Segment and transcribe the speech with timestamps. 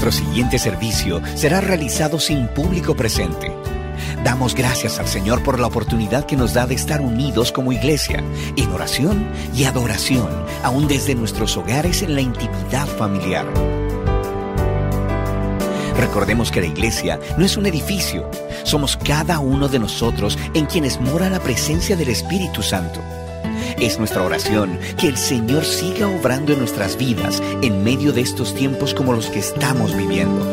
[0.00, 3.52] Nuestro siguiente servicio será realizado sin público presente.
[4.22, 8.22] Damos gracias al Señor por la oportunidad que nos da de estar unidos como iglesia,
[8.56, 9.26] en oración
[9.56, 10.28] y adoración,
[10.62, 13.44] aún desde nuestros hogares en la intimidad familiar.
[15.96, 18.30] Recordemos que la iglesia no es un edificio,
[18.62, 23.00] somos cada uno de nosotros en quienes mora la presencia del Espíritu Santo.
[23.80, 28.52] Es nuestra oración que el Señor siga obrando en nuestras vidas en medio de estos
[28.52, 30.44] tiempos como los que estamos viviendo.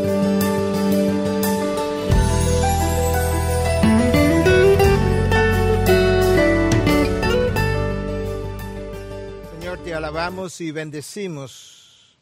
[9.60, 12.20] Señor, te alabamos y bendecimos.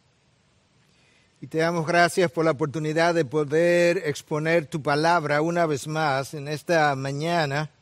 [1.42, 6.34] Y te damos gracias por la oportunidad de poder exponer tu palabra una vez más
[6.34, 7.73] en esta mañana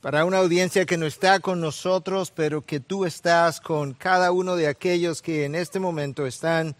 [0.00, 4.54] para una audiencia que no está con nosotros, pero que tú estás con cada uno
[4.54, 6.76] de aquellos que en este momento están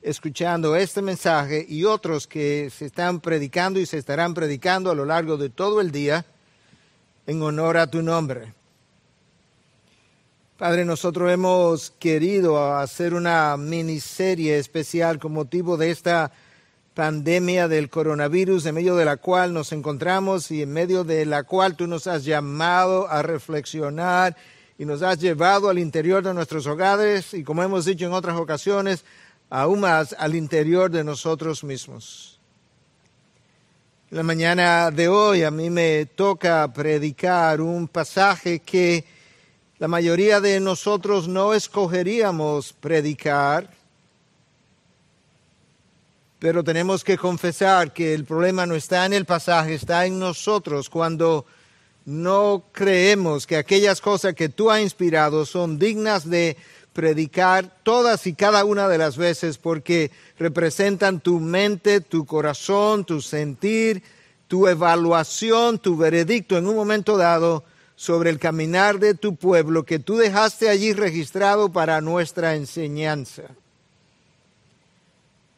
[0.00, 5.04] escuchando este mensaje y otros que se están predicando y se estarán predicando a lo
[5.04, 6.24] largo de todo el día
[7.26, 8.54] en honor a tu nombre.
[10.56, 16.32] Padre, nosotros hemos querido hacer una miniserie especial con motivo de esta
[16.94, 21.44] pandemia del coronavirus en medio de la cual nos encontramos y en medio de la
[21.44, 24.36] cual tú nos has llamado a reflexionar
[24.78, 28.36] y nos has llevado al interior de nuestros hogares y como hemos dicho en otras
[28.36, 29.04] ocasiones,
[29.48, 32.40] aún más al interior de nosotros mismos.
[34.10, 39.06] La mañana de hoy a mí me toca predicar un pasaje que
[39.78, 43.70] la mayoría de nosotros no escogeríamos predicar
[46.42, 50.90] pero tenemos que confesar que el problema no está en el pasaje, está en nosotros
[50.90, 51.46] cuando
[52.04, 56.56] no creemos que aquellas cosas que tú has inspirado son dignas de
[56.92, 63.20] predicar todas y cada una de las veces porque representan tu mente, tu corazón, tu
[63.20, 64.02] sentir,
[64.48, 67.62] tu evaluación, tu veredicto en un momento dado
[67.94, 73.44] sobre el caminar de tu pueblo que tú dejaste allí registrado para nuestra enseñanza.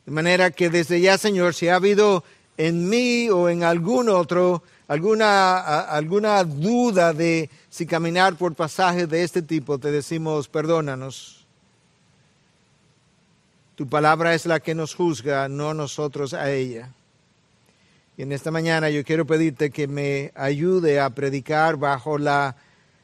[0.06, 2.24] De manera que desde ya, Señor, si ha habido
[2.56, 9.24] en mí o en algún otro alguna, alguna duda de si caminar por pasajes de
[9.24, 11.46] este tipo, te decimos, perdónanos.
[13.74, 16.90] Tu palabra es la que nos juzga, no nosotros a ella.
[18.16, 22.54] Y en esta mañana yo quiero pedirte que me ayude a predicar bajo la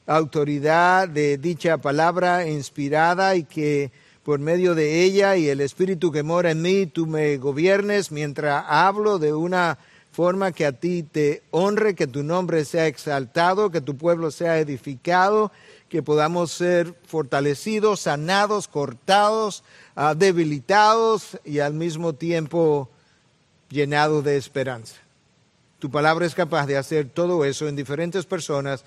[0.06, 3.90] autoridad de dicha palabra inspirada y que
[4.30, 8.64] por medio de ella y el Espíritu que mora en mí, tú me gobiernes mientras
[8.68, 9.76] hablo de una
[10.12, 14.60] forma que a ti te honre, que tu nombre sea exaltado, que tu pueblo sea
[14.60, 15.50] edificado,
[15.88, 19.64] que podamos ser fortalecidos, sanados, cortados,
[19.96, 22.88] ah, debilitados y al mismo tiempo
[23.68, 24.94] llenados de esperanza.
[25.80, 28.84] Tu palabra es capaz de hacer todo eso en diferentes personas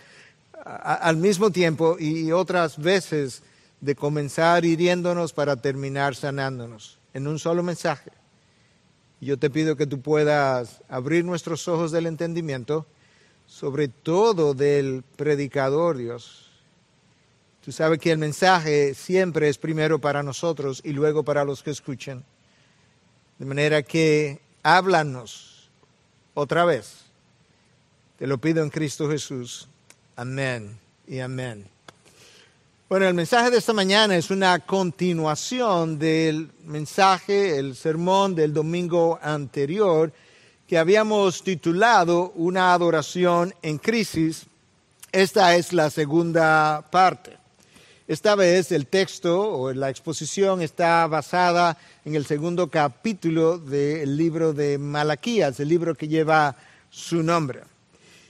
[0.63, 3.43] al mismo tiempo y otras veces
[3.83, 8.11] de comenzar hiriéndonos para terminar sanándonos en un solo mensaje.
[9.19, 12.85] Yo te pido que tú puedas abrir nuestros ojos del entendimiento,
[13.45, 16.49] sobre todo del predicador, Dios.
[17.61, 21.71] Tú sabes que el mensaje siempre es primero para nosotros y luego para los que
[21.71, 22.23] escuchen.
[23.37, 25.69] De manera que háblanos
[26.33, 27.03] otra vez.
[28.17, 29.67] Te lo pido en Cristo Jesús.
[30.15, 31.72] Amén y amén.
[32.93, 39.17] Bueno, el mensaje de esta mañana es una continuación del mensaje, el sermón del domingo
[39.19, 40.13] anterior,
[40.67, 44.45] que habíamos titulado Una adoración en crisis.
[45.11, 47.35] Esta es la segunda parte.
[48.07, 51.75] Esta vez el texto o la exposición está basada
[52.05, 56.55] en el segundo capítulo del libro de Malaquías, el libro que lleva
[56.91, 57.61] su nombre.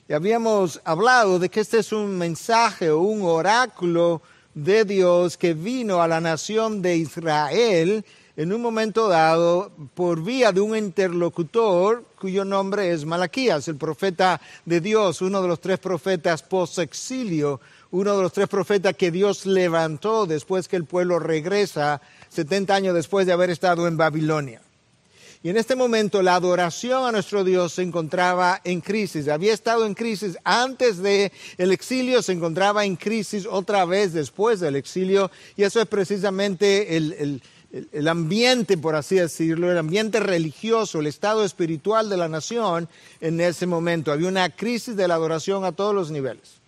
[0.07, 4.21] Y habíamos hablado de que este es un mensaje o un oráculo
[4.53, 8.05] de Dios que vino a la nación de Israel
[8.35, 14.41] en un momento dado por vía de un interlocutor cuyo nombre es Malaquías, el profeta
[14.65, 17.59] de Dios, uno de los tres profetas post-exilio,
[17.91, 22.95] uno de los tres profetas que Dios levantó después que el pueblo regresa 70 años
[22.95, 24.61] después de haber estado en Babilonia.
[25.43, 29.27] Y en este momento la adoración a nuestro Dios se encontraba en crisis.
[29.27, 34.61] Había estado en crisis antes del el exilio, se encontraba en crisis otra vez después
[34.61, 35.29] del exilio.
[35.57, 37.41] Y eso es precisamente el,
[37.91, 42.87] el ambiente, por así decirlo, el ambiente religioso, el estado espiritual de la nación
[43.19, 44.13] en ese momento.
[44.13, 46.62] Había una crisis de la adoración a todos los niveles.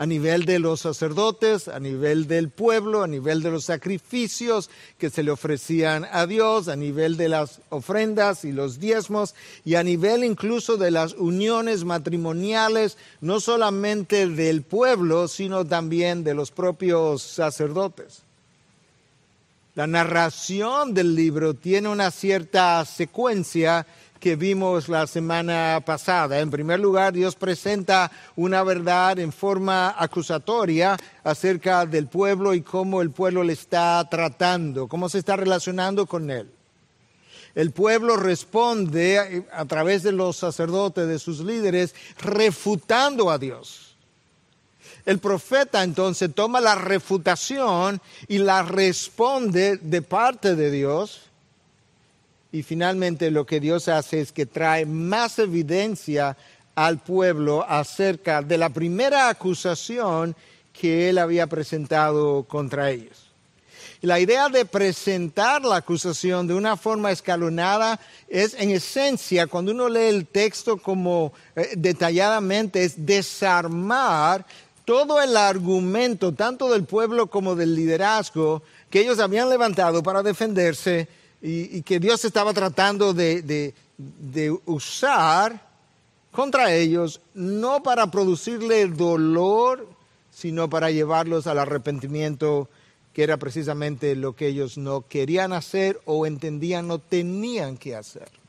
[0.00, 5.10] A nivel de los sacerdotes, a nivel del pueblo, a nivel de los sacrificios que
[5.10, 9.82] se le ofrecían a Dios, a nivel de las ofrendas y los diezmos, y a
[9.82, 17.20] nivel incluso de las uniones matrimoniales, no solamente del pueblo, sino también de los propios
[17.20, 18.22] sacerdotes.
[19.74, 23.86] La narración del libro tiene una cierta secuencia
[24.20, 26.38] que vimos la semana pasada.
[26.40, 33.00] En primer lugar, Dios presenta una verdad en forma acusatoria acerca del pueblo y cómo
[33.00, 36.50] el pueblo le está tratando, cómo se está relacionando con él.
[37.54, 43.96] El pueblo responde a través de los sacerdotes, de sus líderes, refutando a Dios.
[45.06, 51.29] El profeta entonces toma la refutación y la responde de parte de Dios
[52.52, 56.36] y finalmente lo que Dios hace es que trae más evidencia
[56.74, 60.34] al pueblo acerca de la primera acusación
[60.72, 63.30] que él había presentado contra ellos.
[64.02, 69.90] La idea de presentar la acusación de una forma escalonada es en esencia, cuando uno
[69.90, 74.46] lee el texto como eh, detalladamente, es desarmar
[74.86, 81.06] todo el argumento, tanto del pueblo como del liderazgo, que ellos habían levantado para defenderse
[81.42, 83.74] y, que Dios estaba tratando de,
[84.66, 85.68] usar
[86.30, 89.88] contra ellos, no para producirle dolor,
[90.30, 92.68] sino para llevarlos al arrepentimiento,
[93.12, 98.39] que era precisamente lo que ellos no querían hacer o entendían no tenían que hacer.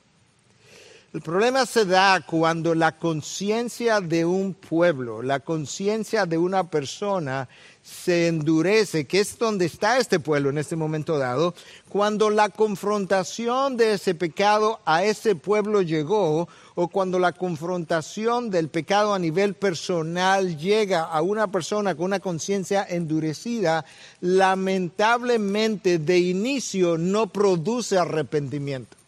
[1.13, 7.49] El problema se da cuando la conciencia de un pueblo, la conciencia de una persona
[7.83, 11.53] se endurece, que es donde está este pueblo en este momento dado,
[11.89, 18.69] cuando la confrontación de ese pecado a ese pueblo llegó, o cuando la confrontación del
[18.69, 23.83] pecado a nivel personal llega a una persona con una conciencia endurecida,
[24.21, 29.00] lamentablemente de inicio no produce arrepentimiento.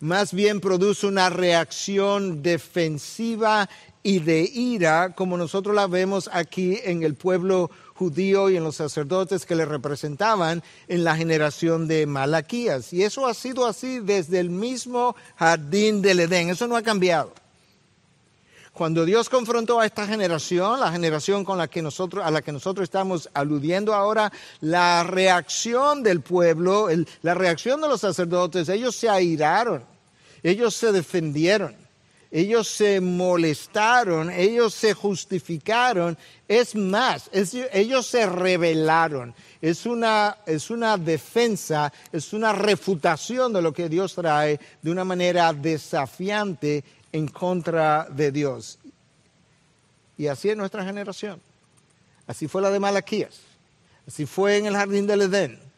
[0.00, 3.68] Más bien produce una reacción defensiva
[4.02, 8.76] y de ira, como nosotros la vemos aquí en el pueblo judío y en los
[8.76, 12.94] sacerdotes que le representaban en la generación de Malaquías.
[12.94, 17.34] Y eso ha sido así desde el mismo jardín del Edén, eso no ha cambiado.
[18.72, 22.52] Cuando Dios confrontó a esta generación, la generación con la que nosotros, a la que
[22.52, 24.32] nosotros estamos aludiendo ahora,
[24.62, 26.88] la reacción del pueblo,
[27.20, 29.84] la reacción de los sacerdotes, ellos se airaron,
[30.42, 31.74] ellos se defendieron
[32.30, 36.16] ellos se molestaron, ellos se justificaron,
[36.46, 39.34] es más, ellos se rebelaron.
[39.60, 45.04] Es una, es una defensa, es una refutación de lo que Dios trae de una
[45.04, 48.78] manera desafiante en contra de Dios.
[50.16, 51.40] Y así es nuestra generación.
[52.28, 53.40] Así fue la de Malaquías.
[54.06, 55.69] Así fue en el jardín del Edén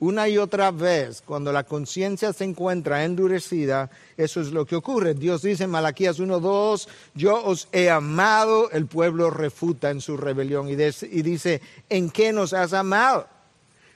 [0.00, 5.14] una y otra vez, cuando la conciencia se encuentra endurecida, eso es lo que ocurre.
[5.14, 10.68] Dios dice en Malaquías 1.2, yo os he amado, el pueblo refuta en su rebelión
[10.68, 13.28] y, dice, ¿en qué nos has amado?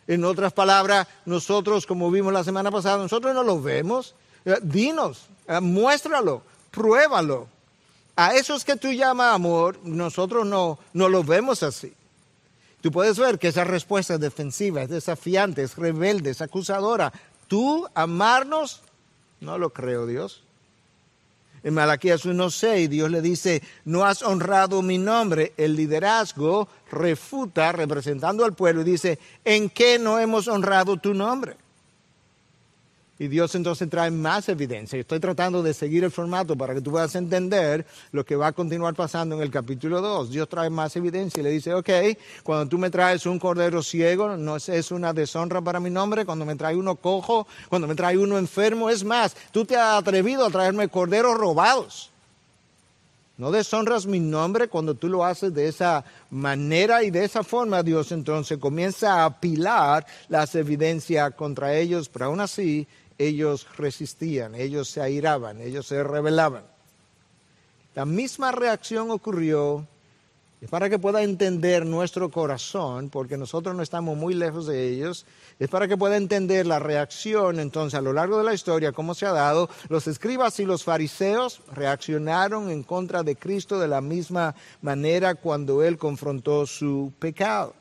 [0.07, 4.14] En otras palabras, nosotros, como vimos la semana pasada, nosotros no lo vemos.
[4.45, 7.49] Eh, dinos, eh, muéstralo, pruébalo.
[8.17, 11.93] A esos que tú llamas amor, nosotros no, no lo vemos así.
[12.80, 17.12] Tú puedes ver que esa respuesta es defensiva, es desafiante, es rebelde, es acusadora.
[17.49, 18.82] Tú amarnos,
[19.40, 20.44] no lo creo Dios.
[21.64, 25.52] En Malaquías 1.6 Dios le dice, no has honrado mi nombre.
[25.56, 31.56] El liderazgo refuta, representando al pueblo, y dice, ¿en qué no hemos honrado tu nombre?
[33.21, 34.97] Y Dios entonces trae más evidencia.
[34.97, 38.53] Estoy tratando de seguir el formato para que tú puedas entender lo que va a
[38.53, 40.31] continuar pasando en el capítulo 2.
[40.31, 41.91] Dios trae más evidencia y le dice, ok,
[42.45, 46.25] cuando tú me traes un cordero ciego, no es una deshonra para mi nombre.
[46.25, 49.99] Cuando me traes uno cojo, cuando me traes uno enfermo, es más, tú te has
[49.99, 52.11] atrevido a traerme corderos robados.
[53.37, 57.83] No deshonras mi nombre cuando tú lo haces de esa manera y de esa forma.
[57.83, 62.87] Dios entonces comienza a apilar las evidencias contra ellos, pero aún así
[63.19, 66.65] ellos resistían, ellos se airaban, ellos se rebelaban.
[67.95, 69.87] La misma reacción ocurrió
[70.61, 75.25] es para que pueda entender nuestro corazón, porque nosotros no estamos muy lejos de ellos,
[75.61, 79.15] es para que pueda entender la reacción entonces a lo largo de la historia, cómo
[79.15, 79.71] se ha dado.
[79.89, 85.85] Los escribas y los fariseos reaccionaron en contra de Cristo de la misma manera cuando
[85.85, 87.75] Él confrontó su pecado.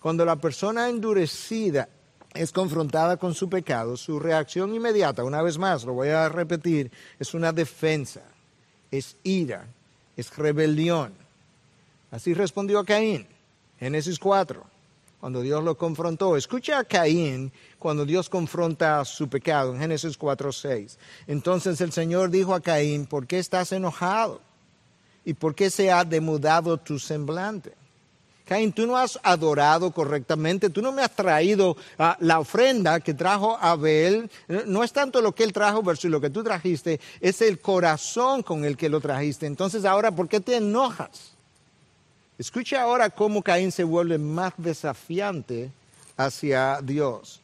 [0.00, 1.88] Cuando la persona endurecida
[2.38, 6.90] es confrontada con su pecado, su reacción inmediata, una vez más, lo voy a repetir,
[7.18, 8.22] es una defensa,
[8.92, 9.66] es ira,
[10.16, 11.12] es rebelión.
[12.12, 13.26] Así respondió Caín,
[13.80, 14.64] Génesis 4,
[15.20, 16.36] cuando Dios lo confrontó.
[16.36, 20.98] Escucha a Caín cuando Dios confronta su pecado en Génesis 4, 6.
[21.26, 24.40] Entonces el Señor dijo a Caín, ¿por qué estás enojado?
[25.24, 27.74] ¿Y por qué se ha demudado tu semblante?
[28.48, 33.12] Caín, tú no has adorado correctamente, tú no me has traído ah, la ofrenda que
[33.12, 34.30] trajo Abel.
[34.64, 38.42] No es tanto lo que él trajo versus lo que tú trajiste, es el corazón
[38.42, 39.44] con el que lo trajiste.
[39.44, 41.34] Entonces ahora, ¿por qué te enojas?
[42.38, 45.70] Escucha ahora cómo Caín se vuelve más desafiante
[46.16, 47.42] hacia Dios.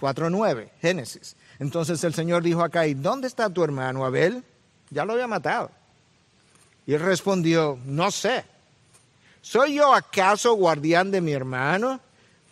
[0.00, 1.36] 4.9, Génesis.
[1.58, 4.42] Entonces el Señor dijo a Caín, ¿dónde está tu hermano Abel?
[4.88, 5.70] Ya lo había matado.
[6.86, 8.42] Y él respondió, no sé.
[9.42, 12.00] ¿Soy yo acaso guardián de mi hermano?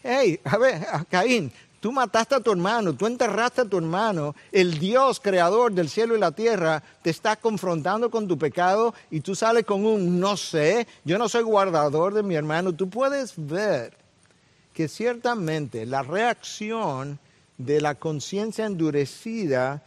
[0.02, 4.78] Hey, a ver, Caín, tú mataste a tu hermano, tú enterraste a tu hermano, el
[4.78, 9.34] Dios creador del cielo y la tierra te está confrontando con tu pecado y tú
[9.34, 12.72] sales con un no sé, yo no soy guardador de mi hermano.
[12.72, 13.96] Tú puedes ver
[14.72, 17.18] que ciertamente la reacción
[17.58, 19.82] de la conciencia endurecida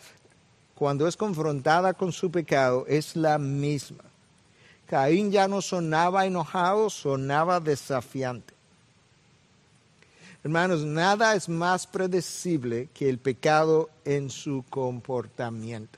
[0.76, 4.11] cuando es confrontada con su pecado es la misma.
[4.92, 8.54] Caín ya no sonaba enojado, sonaba desafiante.
[10.44, 15.98] Hermanos, nada es más predecible que el pecado en su comportamiento.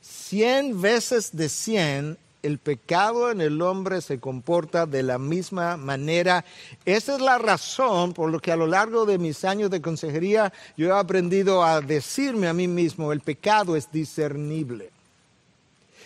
[0.00, 6.44] Cien veces de cien el pecado en el hombre se comporta de la misma manera.
[6.84, 10.52] Esa es la razón por la que a lo largo de mis años de consejería
[10.76, 14.92] yo he aprendido a decirme a mí mismo, el pecado es discernible.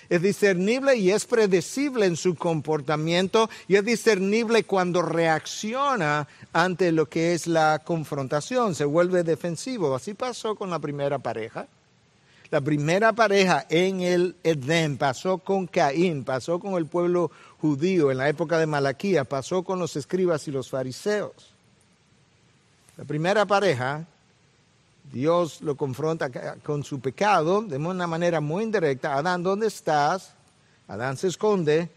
[0.09, 7.09] Es discernible y es predecible en su comportamiento y es discernible cuando reacciona ante lo
[7.09, 9.95] que es la confrontación, se vuelve defensivo.
[9.95, 11.67] Así pasó con la primera pareja.
[12.51, 18.19] La primera pareja en el Edén pasó con Caín, pasó con el pueblo judío en
[18.19, 21.57] la época de Malaquía, pasó con los escribas y los fariseos.
[22.97, 24.07] La primera pareja,
[25.13, 26.31] Dios lo confronta
[26.63, 29.15] con su pecado de una manera muy indirecta.
[29.15, 30.35] Adán, ¿dónde estás?
[30.89, 31.89] Adán se esconde.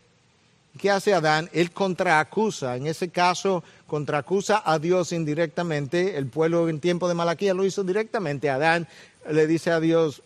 [0.78, 1.50] ¿Qué hace Adán?
[1.51, 2.75] Él contraacusa.
[2.75, 6.18] En ese caso, contraacusa a Dios indirectamente.
[6.18, 8.50] El pueblo en tiempo de Malaquía lo hizo directamente.
[8.50, 8.88] Adán
[9.30, 10.22] le dice a Dios,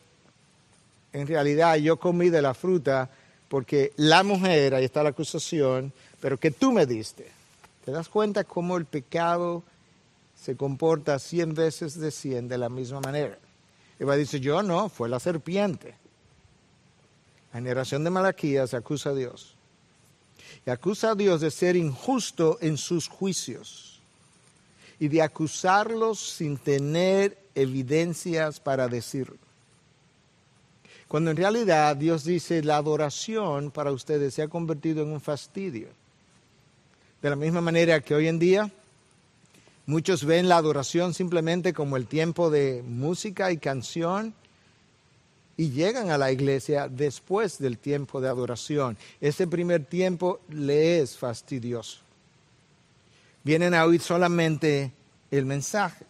[1.13, 3.09] en realidad yo comí de la fruta
[3.47, 7.31] porque la mujer, ahí está la acusación, pero que tú me diste.
[7.85, 9.63] ¿Te das cuenta cómo el pecado
[10.43, 13.37] se comporta cien veces de cien de la misma manera?
[13.97, 15.95] Eva dice, yo no, fue la serpiente.
[17.53, 19.55] La generación de Malaquías acusa a Dios.
[20.65, 24.01] Y acusa a Dios de ser injusto en sus juicios
[24.99, 29.37] y de acusarlos sin tener evidencias para decirlo.
[31.07, 35.87] Cuando en realidad Dios dice la adoración para ustedes se ha convertido en un fastidio.
[37.21, 38.69] De la misma manera que hoy en día
[39.85, 44.33] muchos ven la adoración simplemente como el tiempo de música y canción
[45.55, 48.97] y llegan a la iglesia después del tiempo de adoración.
[49.21, 51.99] Ese primer tiempo le es fastidioso.
[53.43, 54.91] Vienen a oír solamente
[55.29, 56.05] el mensaje.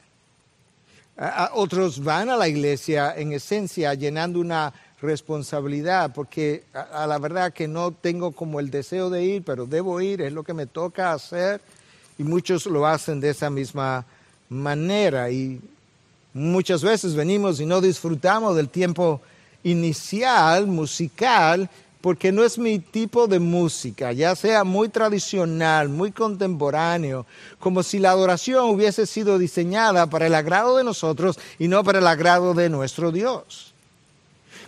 [1.53, 7.67] otros van a la iglesia en esencia llenando una responsabilidad, porque a, la verdad que
[7.67, 11.11] no tengo como el deseo de ir, pero debo ir, es lo que me toca
[11.11, 11.59] hacer,
[12.17, 14.05] y muchos lo hacen de esa misma
[14.49, 15.59] manera, y
[16.33, 19.21] muchas veces venimos y no disfrutamos del tiempo
[19.63, 21.69] inicial, musical,
[22.03, 27.25] porque no es mi tipo de música, ya sea muy tradicional, muy contemporáneo,
[27.59, 31.99] como si la adoración hubiese sido diseñada para el agrado de nosotros y no para
[31.99, 33.73] el agrado de nuestro Dios.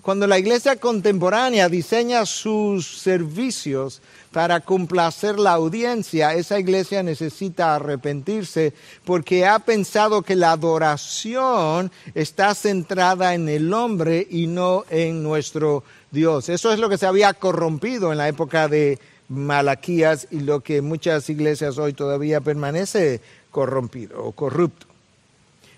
[0.01, 4.01] Cuando la iglesia contemporánea diseña sus servicios
[4.35, 8.73] para complacer la audiencia, esa iglesia necesita arrepentirse
[9.05, 15.85] porque ha pensado que la adoración está centrada en el hombre y no en nuestro
[16.11, 16.49] Dios.
[16.49, 18.99] Eso es lo que se había corrompido en la época de
[19.29, 24.85] Malaquías y lo que muchas iglesias hoy todavía permanece corrompido o corrupto.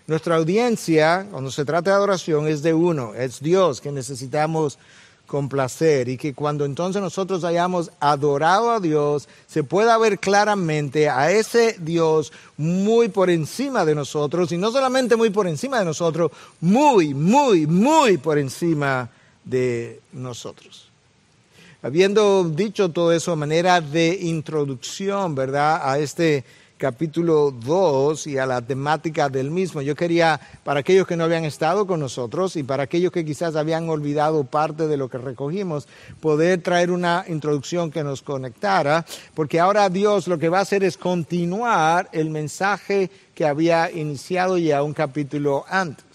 [0.08, 4.80] Nuestra audiencia, cuando se trata de adoración, es de uno, es Dios que necesitamos
[5.28, 11.32] complacer y que cuando entonces nosotros hayamos adorado a Dios, se pueda ver claramente a
[11.32, 16.32] ese Dios muy por encima de nosotros y no solamente muy por encima de nosotros,
[16.62, 19.10] muy, muy, muy por encima
[19.44, 20.90] de nosotros.
[21.84, 25.82] Habiendo dicho todo eso a manera de introducción, ¿verdad?
[25.84, 26.44] A este
[26.78, 29.82] capítulo 2 y a la temática del mismo.
[29.82, 33.56] Yo quería, para aquellos que no habían estado con nosotros y para aquellos que quizás
[33.56, 35.88] habían olvidado parte de lo que recogimos,
[36.22, 40.84] poder traer una introducción que nos conectara, porque ahora Dios lo que va a hacer
[40.84, 46.06] es continuar el mensaje que había iniciado ya un capítulo antes.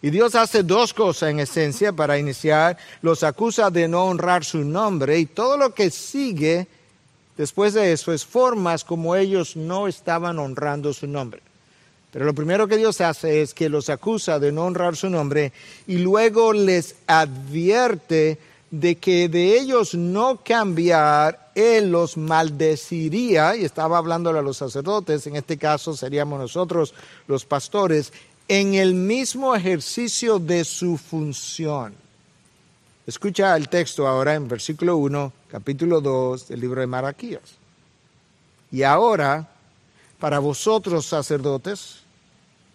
[0.00, 2.76] Y Dios hace dos cosas en esencia para iniciar.
[3.02, 6.66] Los acusa de no honrar su nombre y todo lo que sigue
[7.36, 11.40] Después de eso es formas como ellos no estaban honrando su nombre.
[12.12, 15.52] Pero lo primero que Dios hace es que los acusa de no honrar su nombre
[15.86, 18.38] y luego les advierte
[18.70, 25.26] de que de ellos no cambiar, Él los maldeciría, y estaba hablándole a los sacerdotes,
[25.26, 26.94] en este caso seríamos nosotros
[27.26, 28.12] los pastores,
[28.48, 31.94] en el mismo ejercicio de su función.
[33.04, 37.42] Escucha el texto ahora en versículo 1, capítulo 2 del libro de Maraquías.
[38.70, 39.48] Y ahora,
[40.20, 41.96] para vosotros sacerdotes,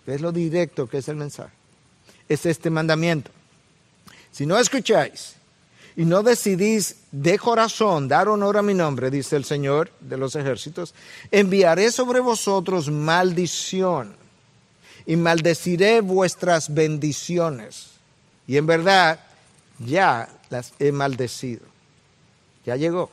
[0.05, 1.53] es lo directo que es el mensaje,
[2.27, 3.31] es este mandamiento.
[4.31, 5.35] Si no escucháis
[5.95, 10.35] y no decidís de corazón dar honor a mi nombre, dice el Señor de los
[10.35, 10.93] ejércitos,
[11.31, 14.13] enviaré sobre vosotros maldición
[15.05, 17.91] y maldeciré vuestras bendiciones.
[18.45, 19.19] Y en verdad,
[19.79, 21.65] ya las he maldecido.
[22.65, 23.11] Ya llegó.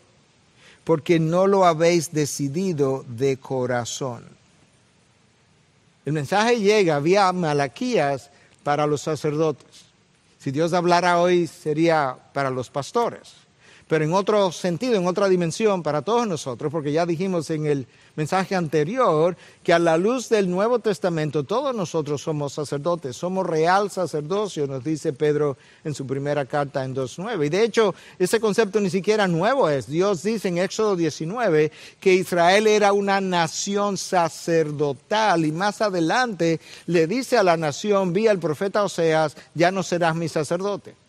[0.84, 4.24] Porque no lo habéis decidido de corazón.
[6.04, 8.30] El mensaje llega vía Malaquías
[8.62, 9.86] para los sacerdotes.
[10.38, 13.43] Si Dios hablara hoy sería para los pastores
[13.88, 17.86] pero en otro sentido, en otra dimensión para todos nosotros, porque ya dijimos en el
[18.16, 23.90] mensaje anterior que a la luz del Nuevo Testamento todos nosotros somos sacerdotes, somos real
[23.90, 27.46] sacerdocio, nos dice Pedro en su primera carta en 2.9.
[27.46, 29.86] Y de hecho, ese concepto ni siquiera nuevo es.
[29.86, 37.06] Dios dice en Éxodo 19 que Israel era una nación sacerdotal y más adelante le
[37.06, 41.03] dice a la nación, vía el profeta Oseas, ya no serás mi sacerdote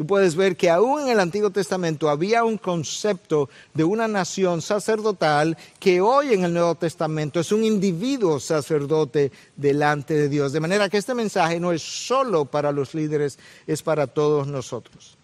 [0.00, 4.62] tú puedes ver que aún en el Antiguo Testamento había un concepto de una nación
[4.62, 10.52] sacerdotal que hoy en el Nuevo Testamento es un individuo sacerdote delante de Dios.
[10.52, 15.18] De manera que este mensaje no es solo para los líderes, es para todos nosotros.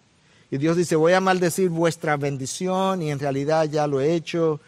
[0.51, 4.59] Y Dios dice, voy a maldecir vuestra bendición y en realidad ya lo he hecho,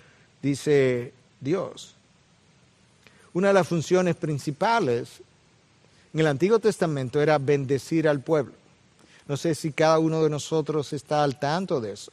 [0.41, 1.93] dice Dios.
[3.32, 5.22] Una de las funciones principales
[6.15, 8.59] en el Antiguo Testamento era bendecir al pueblo.
[9.29, 12.11] No sé si cada uno de nosotros está al tanto de eso.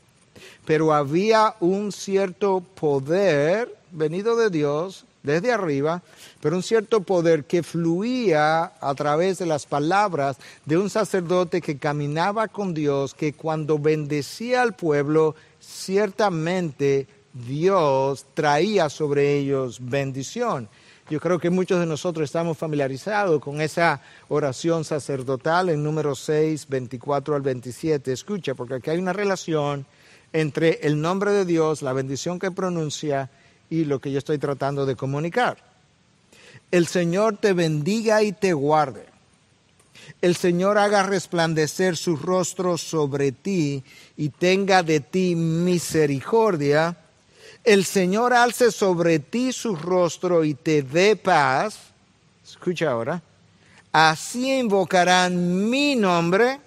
[0.66, 6.02] Pero había un cierto poder venido de Dios desde arriba,
[6.42, 11.79] pero un cierto poder que fluía a través de las palabras de un sacerdote que
[11.79, 20.68] caminaba con Dios, que cuando bendecía al pueblo, ciertamente Dios traía sobre ellos bendición.
[21.09, 26.66] Yo creo que muchos de nosotros estamos familiarizados con esa oración sacerdotal en número 6,
[26.69, 28.12] 24 al 27.
[28.12, 29.87] Escucha, porque aquí hay una relación
[30.33, 33.31] entre el nombre de Dios, la bendición que pronuncia
[33.71, 35.59] y lo que yo estoy tratando de comunicar.
[36.73, 39.07] El Señor te bendiga y te guarde.
[40.21, 43.85] El Señor haga resplandecer su rostro sobre ti
[44.16, 46.97] y tenga de ti misericordia
[47.66, 51.76] el Señor alce sobre ti su rostro y te dé paz,
[52.44, 53.20] escucha ahora,
[53.90, 56.61] así invocarán mi nombre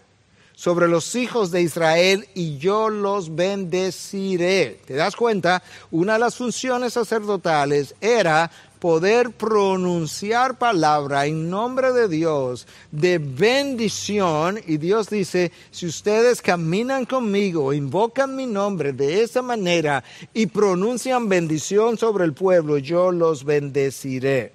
[0.60, 4.82] sobre los hijos de Israel y yo los bendeciré.
[4.86, 5.63] ¿Te das cuenta?
[5.89, 14.60] Una de las funciones sacerdotales era poder pronunciar palabra en nombre de Dios de bendición.
[14.67, 21.30] Y Dios dice, si ustedes caminan conmigo, invocan mi nombre de esa manera y pronuncian
[21.30, 24.52] bendición sobre el pueblo, yo los bendeciré.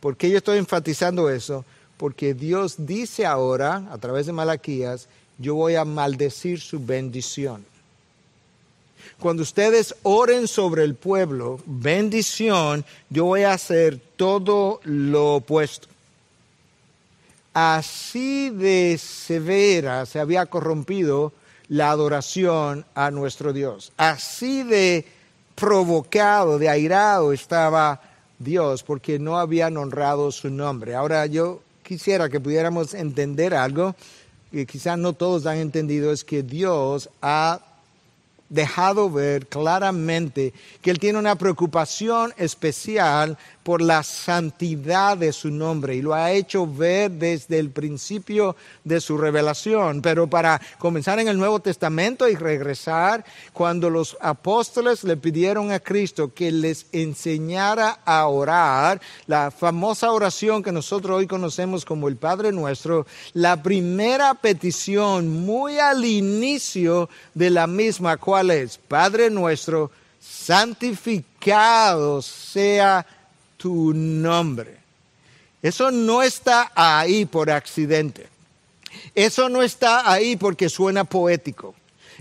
[0.00, 1.64] ¿Por qué yo estoy enfatizando eso?
[1.98, 7.66] Porque Dios dice ahora, a través de Malaquías, yo voy a maldecir su bendición.
[9.18, 15.88] Cuando ustedes oren sobre el pueblo, bendición, yo voy a hacer todo lo opuesto.
[17.52, 21.32] Así de severa se había corrompido
[21.68, 23.92] la adoración a nuestro Dios.
[23.96, 25.04] Así de
[25.56, 28.00] provocado, de airado estaba
[28.38, 30.94] Dios porque no habían honrado su nombre.
[30.94, 33.96] Ahora yo quisiera que pudiéramos entender algo
[34.52, 37.60] que quizás no todos han entendido, es que Dios ha
[38.50, 45.94] dejado ver claramente que Él tiene una preocupación especial por la santidad de su nombre
[45.94, 50.00] y lo ha hecho ver desde el principio de su revelación.
[50.00, 55.80] Pero para comenzar en el Nuevo Testamento y regresar, cuando los apóstoles le pidieron a
[55.80, 62.16] Cristo que les enseñara a orar, la famosa oración que nosotros hoy conocemos como el
[62.16, 68.78] Padre Nuestro, la primera petición muy al inicio de la misma, ¿cuál es?
[68.78, 73.04] Padre Nuestro, santificado sea
[73.58, 74.78] tu nombre.
[75.60, 78.26] Eso no está ahí por accidente.
[79.14, 81.74] Eso no está ahí porque suena poético.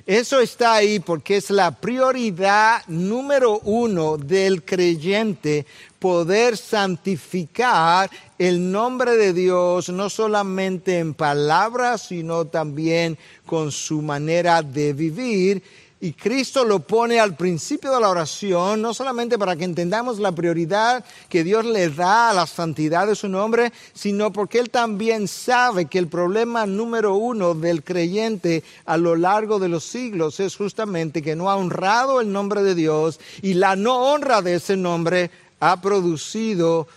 [0.06, 5.66] Eso está ahí porque es la prioridad número uno del creyente
[6.00, 14.62] poder santificar el nombre de Dios, no solamente en palabras, sino también con su manera
[14.62, 15.64] de vivir
[16.00, 20.32] y Cristo lo pone al principio de la oración, no solamente para que entendamos la
[20.32, 25.28] prioridad que Dios le da a la santidad de su nombre, sino porque Él también
[25.28, 30.56] sabe que el problema número uno del creyente a lo largo de los siglos es
[30.56, 34.78] justamente que no ha honrado el nombre de Dios y la no honra de ese
[34.78, 36.88] nombre ha producido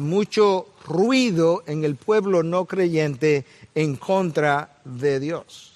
[0.00, 5.69] mucho ruido en el pueblo no creyente en contra de Dios.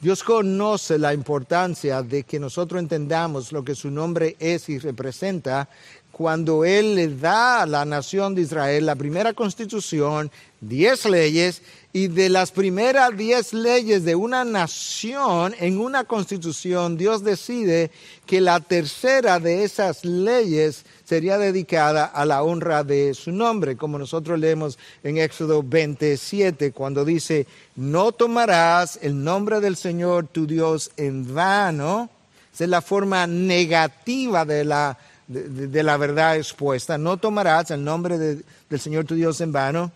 [0.00, 5.68] Dios conoce la importancia de que nosotros entendamos lo que su nombre es y representa
[6.16, 10.30] cuando Él le da a la nación de Israel la primera constitución,
[10.62, 11.60] diez leyes,
[11.92, 17.90] y de las primeras diez leyes de una nación en una constitución, Dios decide
[18.24, 23.98] que la tercera de esas leyes sería dedicada a la honra de su nombre, como
[23.98, 30.90] nosotros leemos en Éxodo 27, cuando dice, no tomarás el nombre del Señor tu Dios
[30.96, 32.10] en vano.
[32.52, 36.98] Esa es la forma negativa de la de, la verdad expuesta.
[36.98, 39.90] No tomarás el nombre del Señor tu Dios en vano.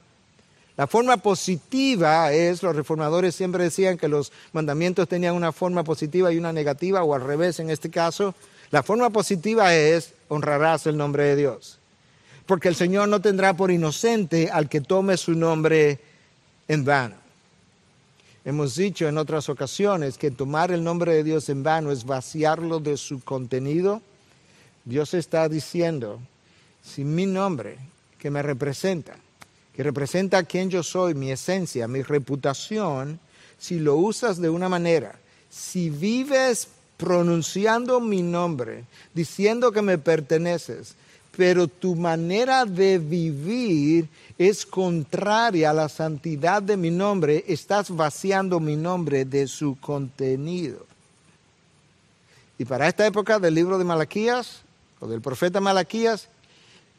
[0.76, 6.32] La forma positiva es, los reformadores siempre decían que los mandamientos tenían una forma positiva
[6.32, 8.34] y una negativa, o al revés en este caso.
[8.70, 11.78] La forma positiva es, honrarás el nombre de Dios.
[12.46, 15.98] Porque el Señor no tendrá por inocente al que tome su nombre
[16.68, 17.16] en vano.
[18.44, 22.80] Hemos dicho en otras ocasiones que tomar el nombre de Dios en vano es vaciarlo
[22.80, 24.02] de su contenido
[24.84, 26.20] Dios está diciendo,
[26.82, 27.76] si mi nombre,
[28.18, 29.14] que me representa,
[29.74, 33.20] que representa quién yo soy, mi esencia, mi reputación,
[33.58, 35.18] si lo usas de una manera,
[35.50, 36.68] si vives
[37.00, 38.84] pronunciando mi nombre,
[39.14, 40.94] diciendo que me perteneces,
[41.34, 48.60] pero tu manera de vivir es contraria a la santidad de mi nombre, estás vaciando
[48.60, 50.84] mi nombre de su contenido.
[52.58, 54.60] Y para esta época del libro de Malaquías,
[55.00, 56.28] o del profeta Malaquías,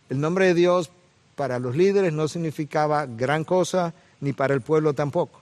[0.09, 0.89] el nombre de Dios
[1.35, 5.40] para los líderes no significaba gran cosa, ni para el pueblo tampoco.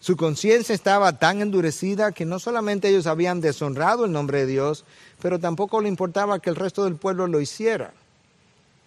[0.00, 4.84] Su conciencia estaba tan endurecida que no solamente ellos habían deshonrado el nombre de Dios,
[5.20, 7.92] pero tampoco le importaba que el resto del pueblo lo hiciera.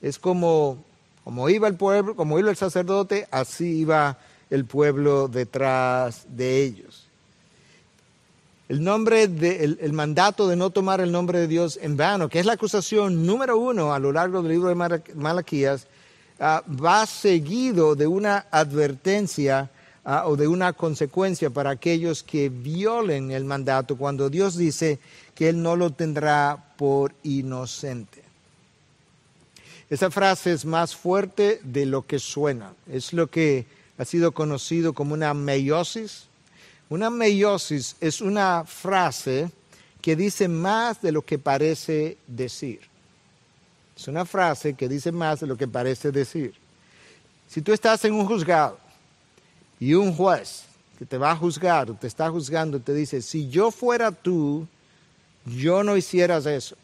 [0.01, 0.83] Es como,
[1.23, 4.17] como iba el pueblo, como iba el sacerdote, así iba
[4.49, 7.11] el pueblo detrás de ellos
[8.71, 12.39] el nombre de, el, mandato de no tomar el nombre de Dios en vano, que
[12.39, 15.87] es la acusación número uno a lo largo del libro de Malaquías,
[16.39, 19.69] ah, va seguido de una advertencia
[20.05, 24.99] ah, o de una consecuencia para aquellos que violen el mandato cuando Dios dice
[25.35, 28.23] que Él no lo tendrá por inocente.
[29.89, 32.73] Esa frase es más fuerte de lo que suena.
[32.89, 33.65] Es lo que
[33.97, 36.29] ha sido conocido como una meiosis
[36.91, 39.49] una meiosis es una frase
[40.01, 42.81] que dice más de lo que parece decir.
[43.95, 46.53] Es una frase que dice más de lo que parece decir.
[47.47, 48.77] Si tú estás en un juzgado
[49.81, 50.63] y un juez
[50.99, 54.67] que te va a juzgar te está juzgando te dice, si yo fuera tú,
[55.45, 56.77] yo no hicieras eso.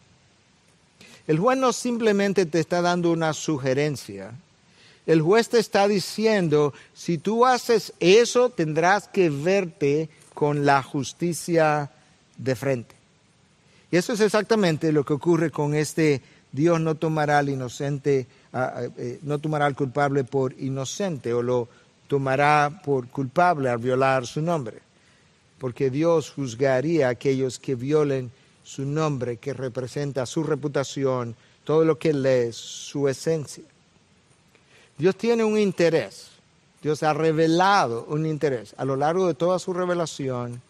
[1.27, 4.31] El juez no simplemente te está dando una sugerencia,
[5.05, 11.91] el juez te está diciendo, si tú haces eso, tendrás que verte con la justicia
[12.38, 12.95] de frente.
[13.91, 19.19] Y eso es exactamente lo que ocurre con este Dios no tomará al inocente, eh,
[19.21, 21.69] no tomará al culpable por inocente o lo
[22.07, 24.79] tomará por culpable al violar su nombre.
[25.59, 28.31] Porque Dios juzgaría a aquellos que violen
[28.63, 33.63] su nombre, que representa su reputación, todo lo que le es su esencia.
[34.97, 36.29] Dios tiene un interés.
[36.81, 40.61] Dios ha revelado un interés a lo largo de toda su revelación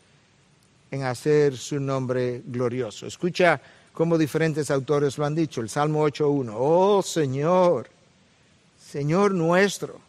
[0.89, 3.06] en hacer su nombre glorioso.
[3.06, 3.62] Escucha
[3.93, 5.62] cómo diferentes autores lo han dicho.
[5.62, 6.54] El Salmo 8.1.
[6.56, 7.89] Oh Señor,
[8.80, 10.00] Señor nuestro,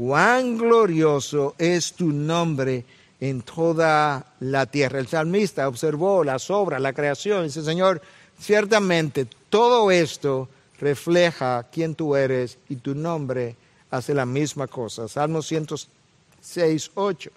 [0.00, 2.86] cuán glorioso es tu nombre
[3.20, 4.98] en toda la tierra.
[4.98, 8.00] El salmista observó las obras, la creación, y dice, Señor,
[8.40, 13.56] ciertamente todo esto refleja quién tú eres y tu nombre
[13.90, 15.06] hace la misma cosa.
[15.06, 17.30] Salmo 106, 8.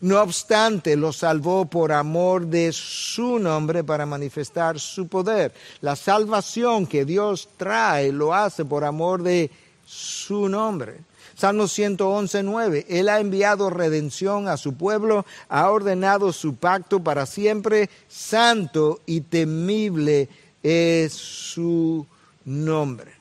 [0.00, 5.52] No obstante, lo salvó por amor de su nombre para manifestar su poder.
[5.82, 9.50] La salvación que Dios trae lo hace por amor de
[9.84, 11.09] su nombre.
[11.40, 12.84] Salmo 111, 9.
[12.90, 17.88] Él ha enviado redención a su pueblo, ha ordenado su pacto para siempre.
[18.08, 20.28] Santo y temible
[20.62, 22.06] es su
[22.44, 23.12] nombre.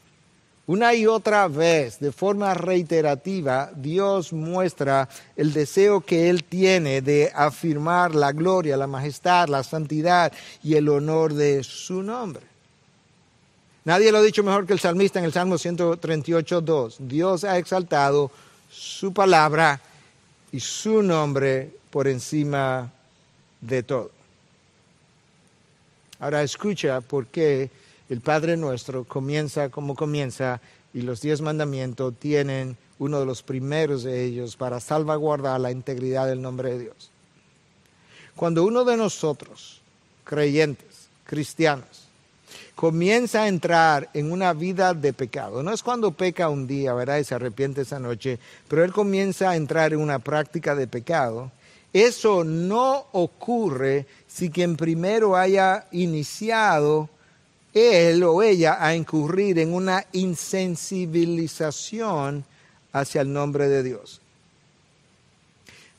[0.68, 7.32] Una y otra vez, de forma reiterativa, Dios muestra el deseo que Él tiene de
[7.34, 12.50] afirmar la gloria, la majestad, la santidad y el honor de su nombre.
[13.86, 16.98] Nadie lo ha dicho mejor que el salmista en el Salmo 138, 2.
[17.00, 18.30] Dios ha exaltado
[18.70, 19.82] su palabra
[20.52, 22.92] y su nombre por encima
[23.62, 24.12] de todo.
[26.20, 27.70] Ahora escucha por qué
[28.10, 30.60] el Padre nuestro comienza como comienza
[30.94, 36.28] y los diez mandamientos tienen uno de los primeros de ellos para salvaguardar la integridad
[36.28, 37.12] del nombre de Dios.
[38.36, 39.82] Cuando uno de nosotros,
[40.26, 42.09] creyentes, cristianos,
[42.80, 47.18] comienza a entrar en una vida de pecado, no es cuando peca un día, ¿verdad?
[47.18, 48.40] Y se arrepiente esa noche,
[48.70, 51.52] pero él comienza a entrar en una práctica de pecado.
[51.92, 57.10] Eso no ocurre si quien primero haya iniciado
[57.74, 62.46] él o ella a incurrir en una insensibilización
[62.94, 64.22] hacia el nombre de Dios.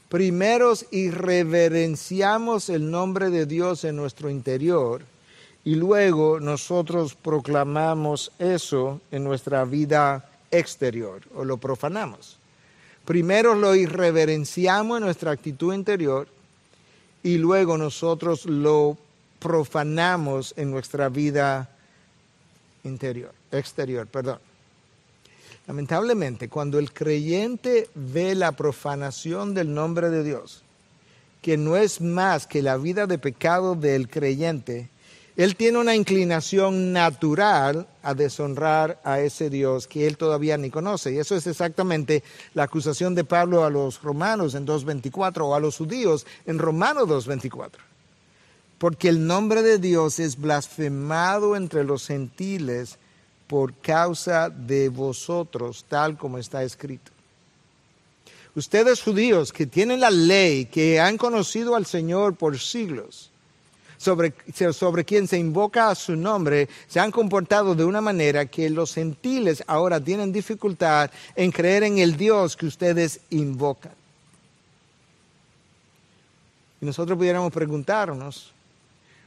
[0.09, 5.10] Primeros irreverenciamos el nombre de Dios en nuestro interior
[5.65, 12.39] y luego nosotros proclamamos eso en nuestra vida exterior o lo profanamos.
[13.05, 16.29] Primero lo irreverenciamos en nuestra actitud interior
[17.23, 18.97] y luego nosotros lo
[19.39, 21.69] profanamos en nuestra vida
[22.85, 24.39] interior, exterior, perdón.
[25.67, 30.63] Lamentablemente, cuando el creyente ve la profanación del nombre de Dios,
[31.43, 34.89] que no es más que la vida de pecado del creyente,
[35.43, 41.13] él tiene una inclinación natural a deshonrar a ese Dios que él todavía ni conoce.
[41.13, 42.23] Y eso es exactamente
[42.55, 47.09] la acusación de Pablo a los romanos en 2.24 o a los judíos en Romanos
[47.09, 47.71] 2.24
[48.81, 52.97] porque el nombre de Dios es blasfemado entre los gentiles
[53.47, 57.13] por causa de vosotros, tal como está escrito.
[58.55, 63.31] Ustedes judíos que tienen la ley, que han conocido al Señor por siglos,
[64.01, 64.33] sobre,
[64.73, 68.95] sobre quien se invoca a su nombre, se han comportado de una manera que los
[68.95, 73.93] gentiles ahora tienen dificultad en creer en el Dios que ustedes invocan.
[76.81, 78.55] Y nosotros pudiéramos preguntarnos,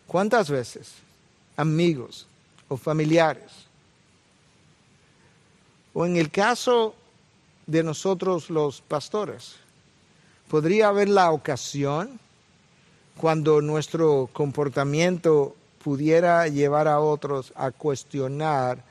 [0.08, 0.94] ¿Cuántas veces
[1.56, 2.28] amigos
[2.68, 3.52] o familiares,
[5.94, 6.96] o en el caso
[7.66, 9.56] de nosotros los pastores,
[10.50, 12.20] podría haber la ocasión
[13.18, 18.84] cuando nuestro comportamiento pudiera llevar a otros a cuestionar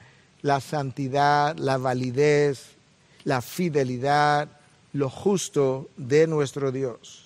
[0.43, 2.73] la santidad, la validez,
[3.25, 4.49] la fidelidad,
[4.93, 7.23] lo justo de nuestro Dios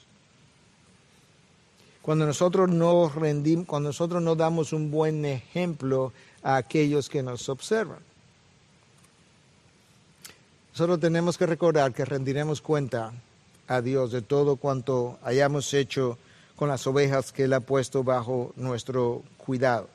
[2.06, 7.48] cuando nosotros no rendimos, cuando nosotros no damos un buen ejemplo a aquellos que nos
[7.48, 7.98] observan.
[10.70, 13.12] Nosotros tenemos que recordar que rendiremos cuenta
[13.66, 16.16] a Dios de todo cuanto hayamos hecho
[16.56, 19.88] con las ovejas que Él ha puesto bajo nuestro cuidado.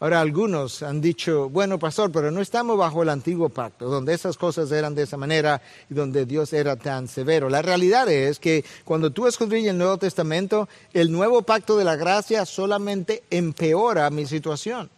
[0.00, 4.36] Ahora algunos han dicho, bueno, pastor, pero no estamos bajo el antiguo pacto, donde esas
[4.36, 7.48] cosas eran de esa manera y donde Dios era tan severo.
[7.48, 11.96] La realidad es que cuando tú escudriñas el Nuevo Testamento, el nuevo pacto de la
[11.96, 14.90] gracia solamente empeora mi situación.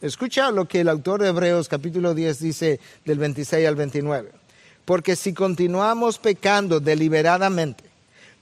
[0.00, 4.30] Escucha lo que el autor de Hebreos capítulo 10 dice del 26 al 29.
[4.86, 7.89] Porque si continuamos pecando deliberadamente,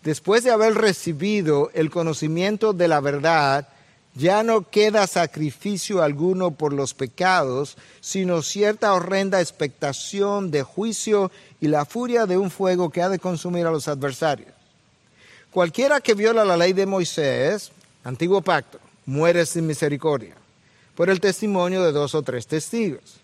[0.09, 3.68] después de haber recibido el conocimiento de la verdad,
[4.14, 11.68] ya no queda sacrificio alguno por los pecados, sino cierta horrenda expectación de juicio y
[11.68, 14.49] la furia de un fuego que ha de consumir a los adversarios.
[15.51, 17.71] Cualquiera que viola la ley de Moisés,
[18.03, 20.37] antiguo pacto, muere sin misericordia,
[20.94, 23.21] por el testimonio de dos o tres testigos.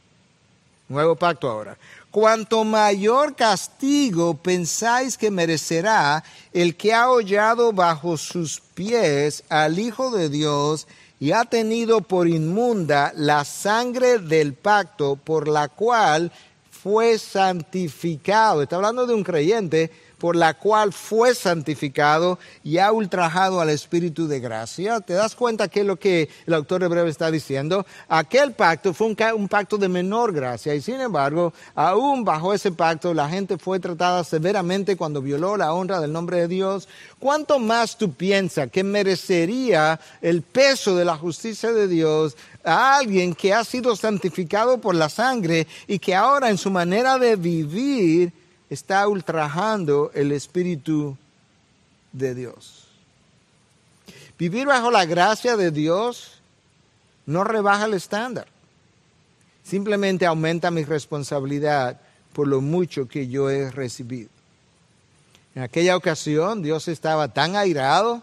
[0.90, 1.78] Nuevo pacto ahora.
[2.14, 6.22] Cuanto mayor castigo pensáis que merecerá
[6.52, 10.86] el que ha hollado bajo sus pies al Hijo de Dios
[11.18, 16.30] y ha tenido por inmunda la sangre del pacto por la cual
[16.70, 18.62] fue santificado.
[18.62, 19.90] Está hablando de un creyente
[20.24, 25.00] por la cual fue santificado y ha ultrajado al Espíritu de gracia.
[25.00, 27.84] ¿Te das cuenta qué es lo que el autor hebreo está diciendo?
[28.08, 33.12] Aquel pacto fue un, pacto de menor gracia y sin embargo, aún bajo ese pacto
[33.12, 36.88] la gente fue tratada severamente cuando violó la honra del nombre de Dios.
[37.18, 42.34] ¿Cuánto más tú piensas que merecería el peso de la justicia de Dios
[42.64, 47.18] a alguien que ha sido santificado por la sangre y que ahora en su manera
[47.18, 48.32] de vivir
[48.74, 51.16] está ultrajando el Espíritu
[52.12, 52.86] de Dios.
[54.38, 56.40] Vivir bajo la gracia de Dios
[57.24, 58.46] no rebaja el estándar,
[59.62, 62.00] simplemente aumenta mi responsabilidad
[62.32, 64.28] por lo mucho que yo he recibido.
[65.54, 68.22] En aquella ocasión Dios estaba tan airado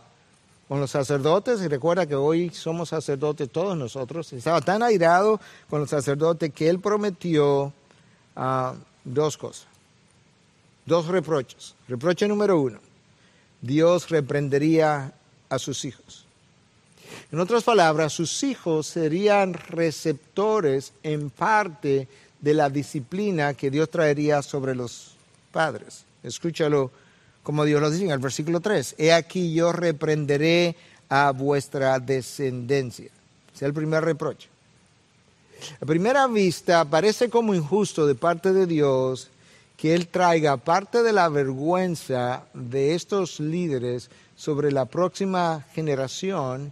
[0.68, 5.82] con los sacerdotes, y recuerda que hoy somos sacerdotes todos nosotros, estaba tan airado con
[5.82, 7.74] los sacerdotes que él prometió
[8.36, 9.71] ah, dos cosas
[10.86, 11.76] dos reproches.
[11.88, 12.80] Reproche número uno,
[13.62, 15.14] Dios reprendería
[15.50, 16.26] a sus hijos.
[17.32, 22.08] En otras palabras, sus hijos serían receptores en parte
[22.40, 25.12] de la disciplina que Dios traería sobre los
[25.52, 26.04] padres.
[26.24, 26.92] Escúchalo
[27.44, 28.96] como Dios lo dice en el versículo 3.
[28.98, 30.76] He aquí yo reprenderé
[31.10, 33.10] a vuestra descendencia.
[33.54, 34.48] Es el primer reproche.
[35.80, 39.30] A primera vista parece como injusto de parte de Dios
[39.82, 46.72] que Él traiga parte de la vergüenza de estos líderes sobre la próxima generación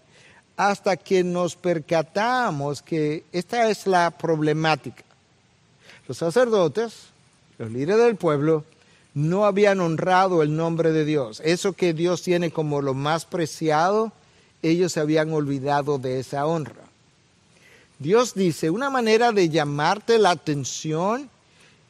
[0.56, 5.04] hasta que nos percatamos que esta es la problemática.
[6.08, 7.08] Los sacerdotes,
[7.58, 8.64] los líderes del pueblo,
[9.16, 11.42] no habían honrado el nombre de Dios.
[11.44, 14.12] Eso que Dios tiene como lo más preciado,
[14.62, 16.86] ellos se habían olvidado de esa honra.
[17.98, 21.32] Dios dice, una manera de llamarte la atención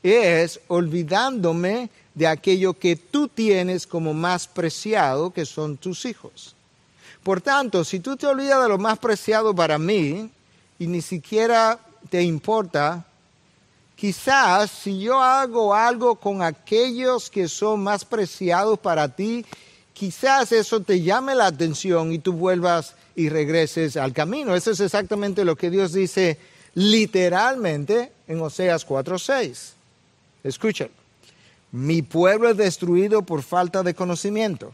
[0.03, 6.55] es olvidándome de aquello que tú tienes como más preciado, que son tus hijos.
[7.23, 10.29] Por tanto, si tú te olvidas de lo más preciado para mí
[10.77, 13.05] y ni siquiera te importa,
[13.95, 19.45] quizás si yo hago algo con aquellos que son más preciados para ti,
[19.93, 24.55] quizás eso te llame la atención y tú vuelvas y regreses al camino.
[24.55, 26.37] Eso es exactamente lo que Dios dice
[26.73, 29.78] literalmente en Oseas 4:6.
[30.43, 30.89] Escuchen,
[31.71, 34.73] mi pueblo es destruido por falta de conocimiento.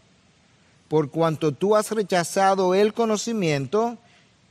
[0.87, 3.97] Por cuanto tú has rechazado el conocimiento,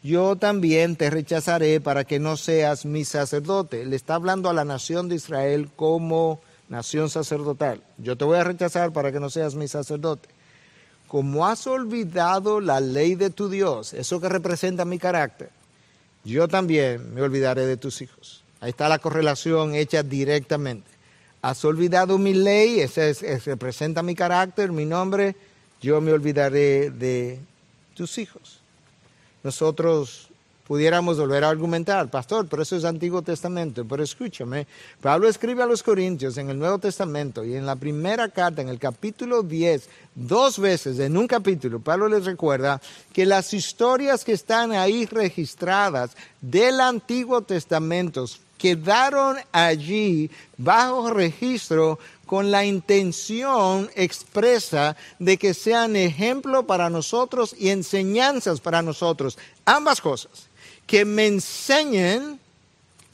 [0.02, 3.86] yo también te rechazaré para que no seas mi sacerdote.
[3.86, 7.82] Le está hablando a la nación de Israel como nación sacerdotal.
[7.98, 10.28] Yo te voy a rechazar para que no seas mi sacerdote.
[11.06, 15.50] Como has olvidado la ley de tu Dios, eso que representa mi carácter,
[16.24, 18.42] yo también me olvidaré de tus hijos.
[18.60, 20.93] Ahí está la correlación hecha directamente
[21.44, 23.12] has olvidado mi ley, ese,
[23.44, 25.36] representa mi carácter, mi nombre,
[25.78, 27.38] yo me olvidaré de
[27.94, 28.60] tus hijos.
[29.42, 30.30] Nosotros
[30.66, 34.66] pudiéramos volver a argumentar, pastor, pero eso es Antiguo Testamento, pero escúchame,
[35.02, 38.70] Pablo escribe a los Corintios en el Nuevo Testamento y en la primera carta, en
[38.70, 42.80] el capítulo 10, dos veces en un capítulo, Pablo les recuerda
[43.12, 48.24] que las historias que están ahí registradas del Antiguo Testamento
[48.58, 57.68] quedaron allí bajo registro con la intención expresa de que sean ejemplo para nosotros y
[57.70, 59.38] enseñanzas para nosotros.
[59.64, 60.48] Ambas cosas,
[60.86, 62.40] que me enseñen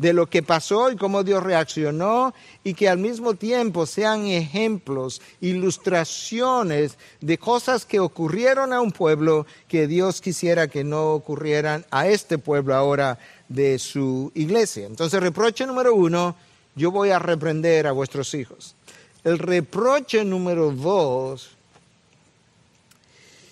[0.00, 2.32] de lo que pasó y cómo Dios reaccionó
[2.64, 9.44] y que al mismo tiempo sean ejemplos, ilustraciones de cosas que ocurrieron a un pueblo
[9.68, 13.18] que Dios quisiera que no ocurrieran a este pueblo ahora
[13.50, 14.86] de su iglesia.
[14.86, 16.34] Entonces, reproche número uno,
[16.74, 18.74] yo voy a reprender a vuestros hijos.
[19.22, 21.50] El reproche número dos,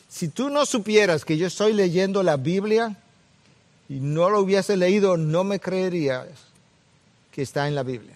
[0.08, 2.96] si tú no supieras que yo estoy leyendo la Biblia
[3.88, 6.28] y no lo hubiese leído, no me creerías
[7.32, 8.14] que está en la Biblia.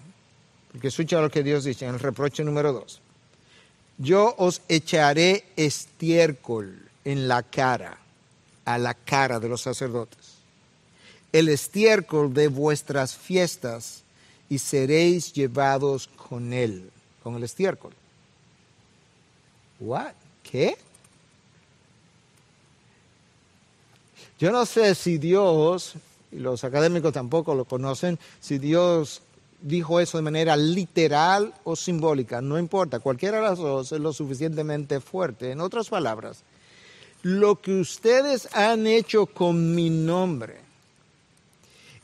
[0.71, 2.99] Porque escucha lo que Dios dice en el reproche número dos.
[3.97, 7.97] Yo os echaré estiércol en la cara,
[8.65, 10.33] a la cara de los sacerdotes
[11.33, 14.03] el estiércol de vuestras fiestas
[14.49, 16.91] y seréis llevados con él,
[17.23, 17.91] con el estiércol.
[19.79, 20.13] What?
[20.43, 20.77] ¿Qué?
[24.43, 25.93] Yo no sé si Dios,
[26.29, 29.21] y los académicos tampoco lo conocen, si Dios
[29.61, 34.11] dijo eso de manera literal o simbólica, no importa, cualquiera de las dos es lo
[34.11, 35.51] suficientemente fuerte.
[35.51, 36.43] En otras palabras,
[37.21, 40.57] lo que ustedes han hecho con mi nombre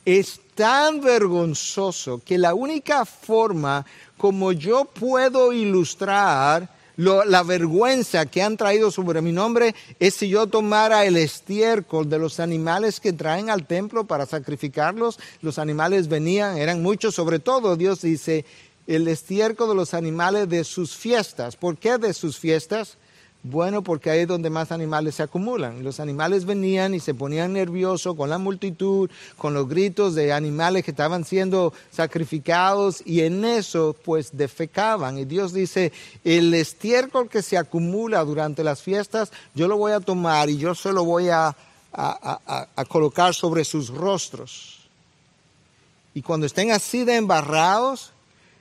[0.06, 3.84] es tan vergonzoso que la única forma
[4.16, 6.70] como yo puedo ilustrar
[7.00, 12.18] la vergüenza que han traído sobre mi nombre es si yo tomara el estiércol de
[12.18, 15.18] los animales que traen al templo para sacrificarlos.
[15.40, 18.44] Los animales venían, eran muchos, sobre todo Dios dice,
[18.86, 21.56] el estiércol de los animales de sus fiestas.
[21.56, 22.98] ¿Por qué de sus fiestas?
[23.42, 25.82] Bueno, porque ahí es donde más animales se acumulan.
[25.82, 30.84] Los animales venían y se ponían nerviosos con la multitud, con los gritos de animales
[30.84, 35.16] que estaban siendo sacrificados y en eso pues defecaban.
[35.16, 35.90] Y Dios dice,
[36.22, 40.74] el estiércol que se acumula durante las fiestas, yo lo voy a tomar y yo
[40.74, 41.56] se lo voy a,
[41.92, 44.80] a colocar sobre sus rostros.
[46.12, 48.12] Y cuando estén así de embarrados,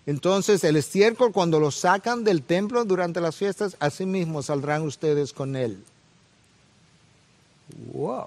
[0.09, 5.33] entonces el estiércol cuando lo sacan del templo durante las fiestas, así mismo saldrán ustedes
[5.33, 5.77] con él.
[7.93, 8.25] Wow.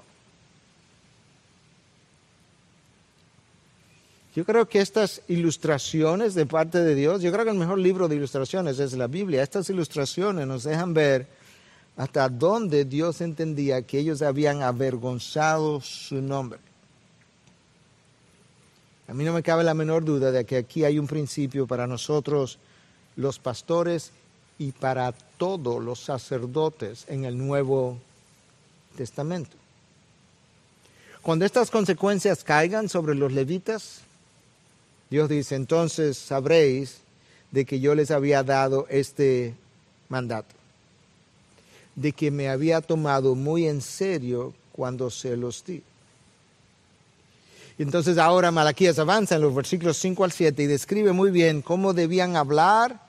[4.33, 8.07] Yo creo que estas ilustraciones de parte de Dios, yo creo que el mejor libro
[8.07, 9.43] de ilustraciones es la Biblia.
[9.43, 11.27] Estas ilustraciones nos dejan ver
[11.97, 16.59] hasta dónde Dios entendía que ellos habían avergonzado su nombre.
[19.07, 21.87] A mí no me cabe la menor duda de que aquí hay un principio para
[21.87, 22.57] nosotros,
[23.15, 24.11] los pastores,
[24.57, 27.97] y para todos los sacerdotes en el Nuevo
[28.95, 29.57] Testamento.
[31.21, 34.01] Cuando estas consecuencias caigan sobre los levitas,
[35.09, 36.97] Dios dice, entonces sabréis
[37.51, 39.53] de que yo les había dado este
[40.09, 40.53] mandato,
[41.95, 45.83] de que me había tomado muy en serio cuando se los di.
[47.79, 51.93] Entonces ahora Malaquías avanza en los versículos 5 al 7 y describe muy bien cómo
[51.93, 52.99] debían hablar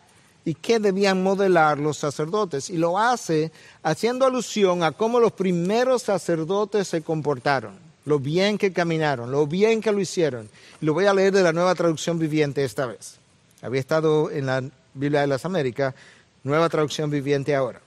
[0.45, 2.71] y qué debían modelar los sacerdotes.
[2.71, 3.53] Y lo hace
[3.83, 7.75] haciendo alusión a cómo los primeros sacerdotes se comportaron,
[8.07, 10.49] lo bien que caminaron, lo bien que lo hicieron.
[10.81, 13.17] lo voy a leer de la nueva traducción viviente esta vez.
[13.61, 14.63] Había estado en la
[14.95, 15.95] Biblia de las Américas,
[16.43, 17.81] nueva traducción viviente ahora.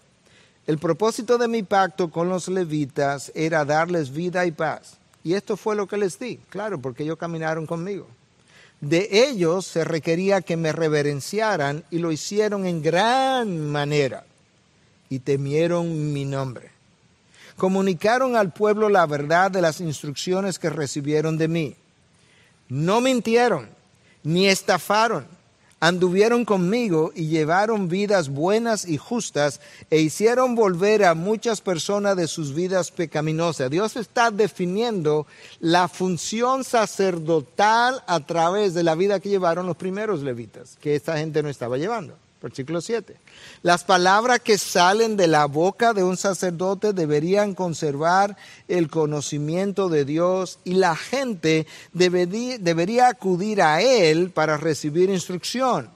[0.67, 5.57] El propósito de mi pacto con los levitas era darles vida y paz y esto
[5.57, 8.07] fue lo que les di, claro, porque ellos caminaron conmigo.
[8.79, 14.25] De ellos se requería que me reverenciaran y lo hicieron en gran manera
[15.09, 16.71] y temieron mi nombre.
[17.55, 21.75] Comunicaron al pueblo la verdad de las instrucciones que recibieron de mí.
[22.69, 23.69] No mintieron
[24.23, 25.36] ni estafaron
[25.79, 32.27] anduvieron conmigo y llevaron vidas buenas y justas e hicieron volver a muchas personas de
[32.27, 33.69] sus vidas pecaminosas.
[33.69, 35.27] Dios está definiendo
[35.59, 41.17] la función sacerdotal a través de la vida que llevaron los primeros levitas, que esta
[41.17, 42.15] gente no estaba llevando.
[42.41, 43.15] Versículo 7.
[43.63, 50.05] Las palabras que salen de la boca de un sacerdote deberían conservar el conocimiento de
[50.05, 55.89] Dios y la gente debería, debería acudir a él para recibir instrucción.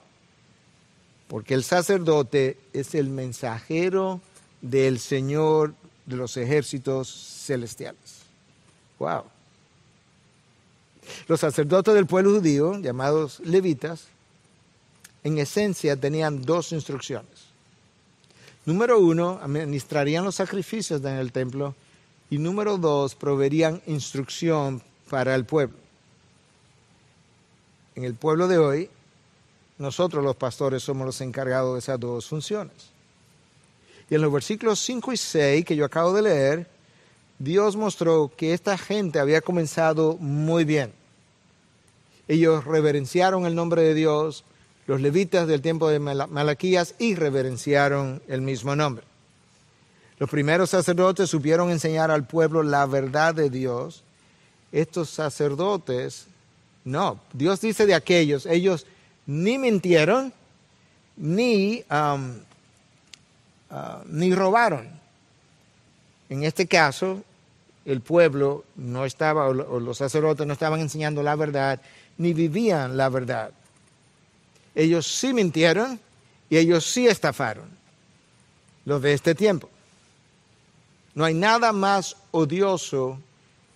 [1.27, 4.19] Porque el sacerdote es el mensajero
[4.61, 5.75] del Señor
[6.05, 8.21] de los ejércitos celestiales.
[8.99, 9.23] Wow.
[11.27, 14.07] Los sacerdotes del pueblo judío, llamados levitas,
[15.23, 17.51] en esencia tenían dos instrucciones.
[18.65, 21.75] Número uno, administrarían los sacrificios en el templo
[22.29, 25.77] y número dos, proveerían instrucción para el pueblo.
[27.95, 28.89] En el pueblo de hoy,
[29.77, 32.91] nosotros los pastores somos los encargados de esas dos funciones.
[34.09, 36.67] Y en los versículos 5 y 6 que yo acabo de leer,
[37.39, 40.93] Dios mostró que esta gente había comenzado muy bien.
[42.27, 44.43] Ellos reverenciaron el nombre de Dios,
[44.91, 49.05] los levitas del tiempo de Malaquías y reverenciaron el mismo nombre.
[50.19, 54.03] Los primeros sacerdotes supieron enseñar al pueblo la verdad de Dios.
[54.73, 56.25] Estos sacerdotes,
[56.83, 58.85] no, Dios dice de aquellos, ellos
[59.25, 60.33] ni mintieron,
[61.15, 62.17] ni, uh,
[64.07, 64.89] ni robaron.
[66.27, 67.23] En este caso,
[67.85, 71.79] el pueblo no estaba, o los sacerdotes no estaban enseñando la verdad,
[72.17, 73.51] ni vivían la verdad.
[74.75, 75.99] Ellos sí mintieron
[76.49, 77.69] y ellos sí estafaron.
[78.85, 79.69] Los de este tiempo.
[81.13, 83.19] No hay nada más odioso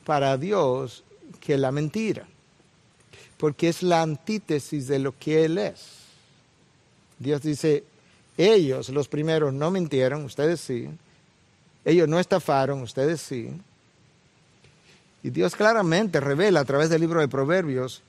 [0.05, 1.03] para Dios
[1.39, 2.25] que la mentira,
[3.37, 5.81] porque es la antítesis de lo que Él es.
[7.19, 7.83] Dios dice,
[8.37, 10.89] ellos, los primeros, no mintieron, ustedes sí.
[11.83, 13.51] Ellos no estafaron, ustedes sí.
[15.23, 18.01] Y Dios claramente revela a través del libro de Proverbios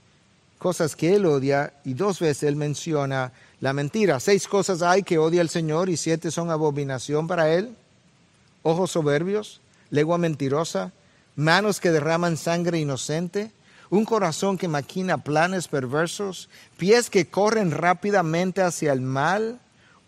[0.59, 4.21] cosas que él odia y dos veces él menciona la mentira.
[4.21, 7.75] Seis cosas hay que odia el Señor y siete son abominación para él.
[8.63, 10.93] Ojos soberbios, lengua mentirosa,
[11.37, 13.53] manos que derraman sangre inocente,
[13.91, 19.61] un corazón que maquina planes perversos, pies que corren rápidamente hacia el mal,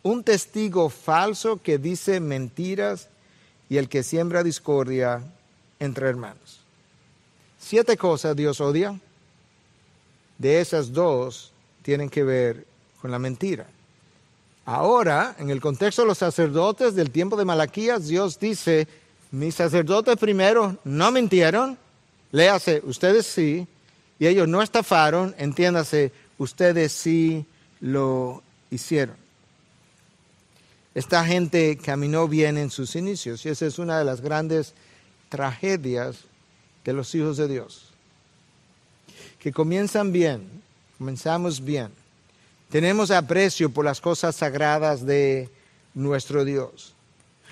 [0.03, 3.09] un testigo falso que dice mentiras
[3.69, 5.23] y el que siembra discordia
[5.79, 6.61] entre hermanos.
[7.61, 8.99] Siete cosas Dios odia.
[10.39, 12.67] De esas dos tienen que ver
[13.01, 13.67] con la mentira.
[14.65, 18.87] Ahora, en el contexto de los sacerdotes del tiempo de Malaquías, Dios dice,
[19.31, 21.79] mis sacerdotes primero no mintieron,
[22.33, 23.67] léase, ustedes sí,
[24.19, 27.47] y ellos no estafaron, entiéndase, ustedes sí
[27.81, 29.17] lo hicieron.
[30.95, 34.75] Esta gente caminó bien en sus inicios y esa es una de las grandes
[35.29, 36.25] tragedias
[36.85, 37.88] de los hijos de Dios.
[39.39, 40.63] Que comienzan bien,
[40.99, 41.91] comenzamos bien.
[42.71, 45.49] Tenemos aprecio por las cosas sagradas de
[45.95, 46.95] nuestro Dios.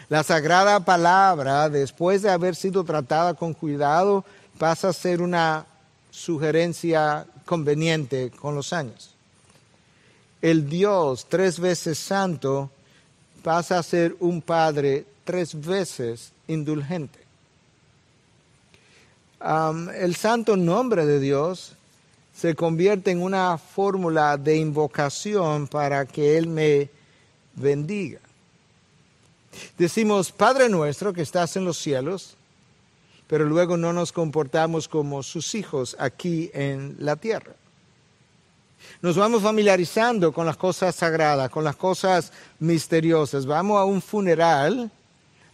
[0.08, 4.24] La sagrada palabra, después de haber sido tratada con cuidado,
[4.58, 5.66] pasa a ser una
[6.10, 9.14] sugerencia conveniente con los años.
[10.42, 12.70] El Dios tres veces santo
[13.42, 17.25] pasa a ser un padre tres veces indulgente.
[19.94, 21.74] El santo nombre de Dios
[22.34, 26.90] se convierte en una fórmula de invocación para que Él me
[27.54, 28.20] bendiga.
[29.78, 32.36] Decimos, Padre nuestro que estás en los cielos,
[33.26, 37.54] pero luego no nos comportamos como sus hijos aquí en la tierra
[39.02, 43.46] nos vamos familiarizando con las cosas sagradas, con las cosas misteriosas.
[43.46, 44.90] Vamos a un funeral,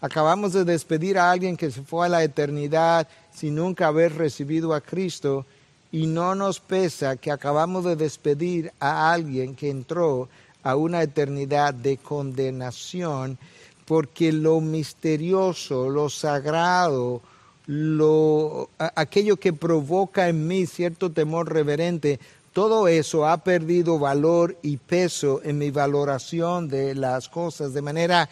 [0.03, 4.75] acabamos de despedir a alguien que se fue a la eternidad sin nunca haber recibido
[4.75, 5.47] a Cristo
[5.93, 10.29] y no nos pesa que acabamos de despedir a alguien que entró
[10.65, 13.39] a una eternidad de condenación
[13.87, 17.21] porque lo misterioso, lo sagrado,
[17.67, 22.19] lo, aquello que provoca en mí cierto temor reverente,
[22.53, 28.29] todo eso ha perdido valor y peso en mi valoración de las cosas, de manera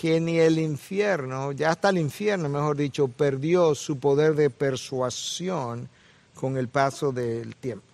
[0.00, 5.88] que ni el infierno, ya hasta el infierno, mejor dicho, perdió su poder de persuasión
[6.34, 7.84] con el paso del tiempo.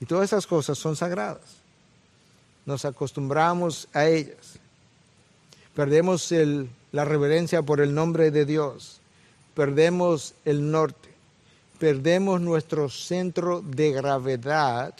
[0.00, 1.62] Y todas esas cosas son sagradas.
[2.66, 4.58] Nos acostumbramos a ellas.
[5.74, 6.32] Perdemos
[6.92, 9.00] la reverencia por el nombre de Dios.
[9.54, 11.12] Perdemos el norte
[11.82, 14.94] perdemos nuestro centro de gravedad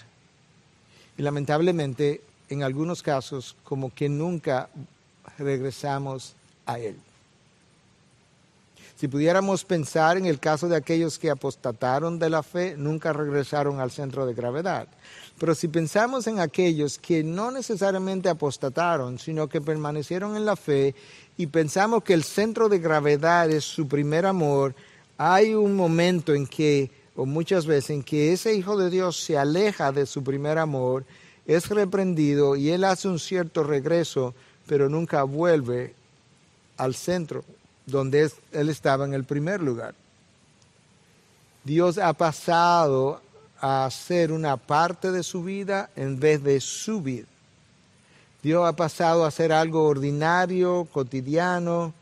[1.16, 4.68] y lamentablemente en algunos casos como que nunca
[5.38, 6.34] regresamos
[6.66, 6.96] a Él.
[9.02, 13.80] Si pudiéramos pensar en el caso de aquellos que apostataron de la fe, nunca regresaron
[13.80, 14.86] al centro de gravedad.
[15.40, 20.94] Pero si pensamos en aquellos que no necesariamente apostataron, sino que permanecieron en la fe
[21.36, 24.72] y pensamos que el centro de gravedad es su primer amor,
[25.18, 29.36] hay un momento en que, o muchas veces, en que ese Hijo de Dios se
[29.36, 31.04] aleja de su primer amor,
[31.44, 34.34] es reprendido y él hace un cierto regreso,
[34.66, 35.94] pero nunca vuelve
[36.76, 37.44] al centro
[37.86, 39.94] donde él estaba en el primer lugar.
[41.64, 43.20] Dios ha pasado
[43.60, 47.26] a ser una parte de su vida en vez de su vida.
[48.42, 51.94] Dios ha pasado a ser algo ordinario, cotidiano,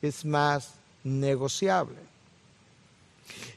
[0.00, 0.70] es más
[1.04, 2.11] negociable.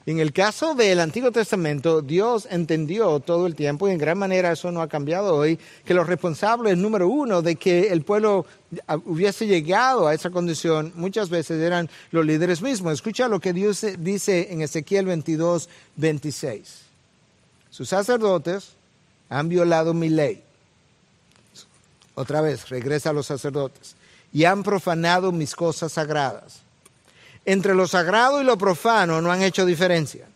[0.08, 4.52] En el caso del Antiguo Testamento, Dios entendió todo el tiempo, y en gran manera
[4.52, 8.46] eso no ha cambiado hoy, que los responsables número uno de que el pueblo
[9.06, 12.94] hubiese llegado a esa condición muchas veces eran los líderes mismos.
[12.94, 16.82] Escucha lo que Dios dice en Ezequiel 22, 26.
[17.72, 18.74] Sus sacerdotes
[19.30, 20.44] han violado mi ley.
[22.14, 23.96] Otra vez, regresa a los sacerdotes.
[24.32, 26.65] Y han profanado mis cosas sagradas
[27.46, 30.28] entre lo sagrado y lo profano no han hecho diferencia.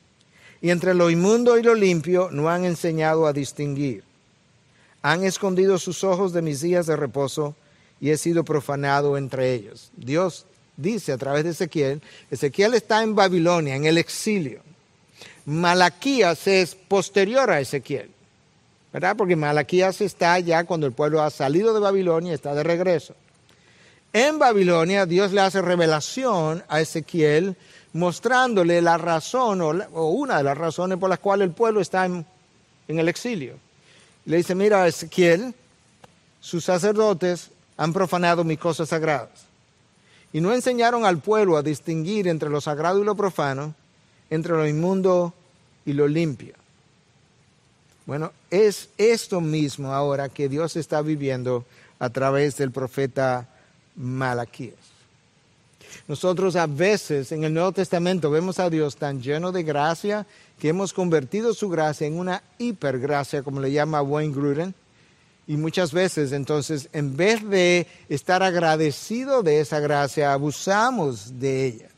[0.61, 4.03] Y entre lo inmundo y lo limpio no han enseñado a distinguir.
[5.01, 7.55] Han escondido sus ojos de mis días de reposo
[8.01, 9.91] y he sido profanado entre ellos.
[9.95, 10.45] Dios
[10.77, 14.61] dice a través de Ezequiel, Ezequiel está en Babilonia, en el exilio.
[15.45, 18.11] Malaquías es posterior a Ezequiel,
[18.93, 19.15] ¿verdad?
[19.15, 23.15] Porque Malaquías está ya cuando el pueblo ha salido de Babilonia y está de regreso.
[24.13, 27.55] En Babilonia Dios le hace revelación a Ezequiel
[27.93, 32.25] mostrándole la razón o, una de las razones por las cuales el pueblo está en,
[32.87, 33.55] el exilio.
[34.25, 35.53] Le dice, mira Ezequiel,
[36.39, 39.29] sus sacerdotes han profanado mis cosas sagradas
[40.33, 43.75] y no enseñaron al pueblo a distinguir entre lo sagrado y lo profano,
[44.29, 45.33] entre lo inmundo
[45.85, 46.55] y lo limpio.
[48.05, 51.63] Bueno, es esto mismo ahora que Dios está viviendo
[51.99, 53.47] a través del profeta
[53.99, 54.75] Malaquías.
[56.07, 60.25] Nosotros a veces en el Nuevo Testamento vemos a Dios tan lleno de gracia
[60.59, 64.75] que hemos convertido su gracia en una hipergracia, como le llama Wayne Gruden.
[65.47, 71.89] Y muchas veces entonces, en vez de estar agradecido de esa gracia, abusamos de ella.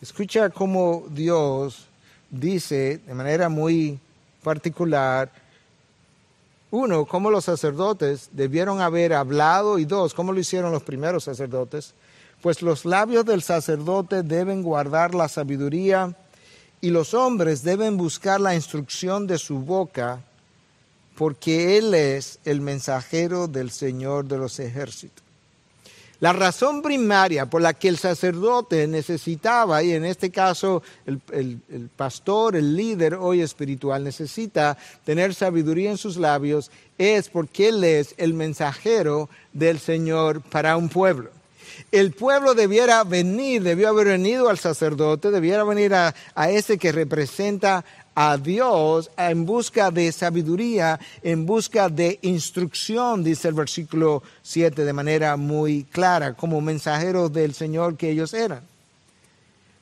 [0.00, 1.86] Escucha cómo Dios
[2.30, 3.98] dice de manera muy
[4.42, 5.30] particular,
[6.70, 11.94] uno, cómo los sacerdotes debieron haber hablado y dos, cómo lo hicieron los primeros sacerdotes,
[12.42, 16.14] pues los labios del sacerdote deben guardar la sabiduría
[16.80, 20.20] y los hombres deben buscar la instrucción de su boca,
[21.16, 25.27] porque Él es el mensajero del Señor de los ejércitos.
[26.20, 31.20] La razón primaria por la que el sacerdote necesitaba, y en este caso el,
[31.94, 38.16] pastor, el líder hoy espiritual, necesita tener sabiduría en sus labios, es porque Él es
[38.18, 41.30] el mensajero del Señor para un pueblo.
[41.92, 46.90] El pueblo debiera venir, debió haber venido al sacerdote, debiera venir a, a ese que
[46.90, 47.84] representa
[48.20, 54.92] a Dios en busca de sabiduría, en busca de instrucción, dice el versículo 7 de
[54.92, 58.62] manera muy clara, como mensajeros del Señor que ellos eran.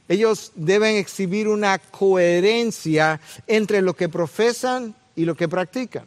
[0.06, 6.04] Ellos deben exhibir una coherencia entre lo que profesan y lo que practican,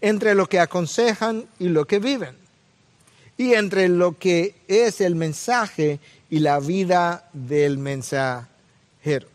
[0.00, 2.34] entre lo que aconsejan y lo que viven,
[3.38, 6.00] y entre lo que es el mensaje
[6.30, 9.31] y la vida del mensajero.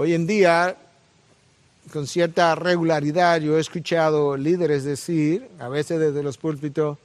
[0.00, 0.76] Hoy en día,
[1.92, 6.98] con cierta regularidad, yo he escuchado líderes decir, a veces desde los púlpitos,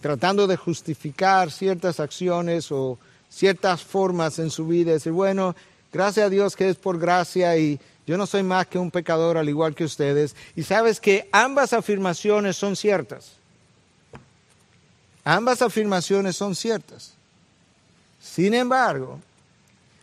[0.00, 5.56] tratando de justificar ciertas acciones o ciertas formas en su vida, decir, bueno,
[5.92, 9.36] gracias a Dios que es por gracia y yo no soy más que un pecador
[9.36, 10.36] al igual que ustedes.
[10.54, 13.32] Y sabes que ambas afirmaciones son ciertas.
[15.24, 17.14] Ambas afirmaciones son ciertas.
[18.22, 19.18] Sin embargo,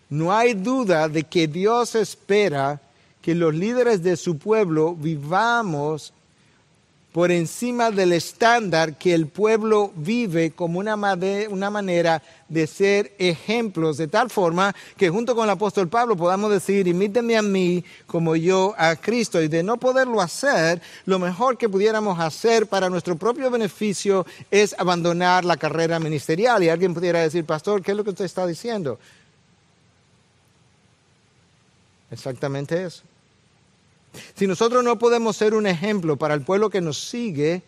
[0.09, 2.81] no hay duda de que Dios espera
[3.21, 6.13] que los líderes de su pueblo vivamos
[7.17, 10.93] por encima del estándar que el pueblo vive como una,
[11.49, 16.51] una, manera de ser ejemplos, de tal forma que junto con el apóstol Pablo podamos
[16.51, 19.41] decir, imítenme a mí como yo a Cristo.
[19.41, 24.75] Y de no poderlo hacer, lo mejor que pudiéramos hacer para nuestro propio beneficio es
[24.77, 26.61] abandonar la carrera ministerial.
[26.63, 28.99] Y alguien pudiera decir, pastor, ¿qué es lo que usted está diciendo?
[32.11, 33.03] Exactamente eso.
[34.35, 37.61] Si nosotros no podemos ser un ejemplo para el pueblo que nos sigue,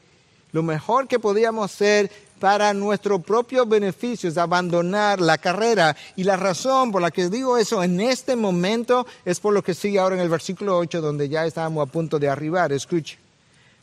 [0.51, 2.09] lo mejor que podíamos hacer
[2.39, 5.95] para nuestro propio beneficio es abandonar la carrera.
[6.15, 9.73] Y la razón por la que digo eso en este momento es por lo que
[9.73, 12.71] sigue ahora en el versículo 8, donde ya estábamos a punto de arribar.
[12.71, 13.17] Escuche.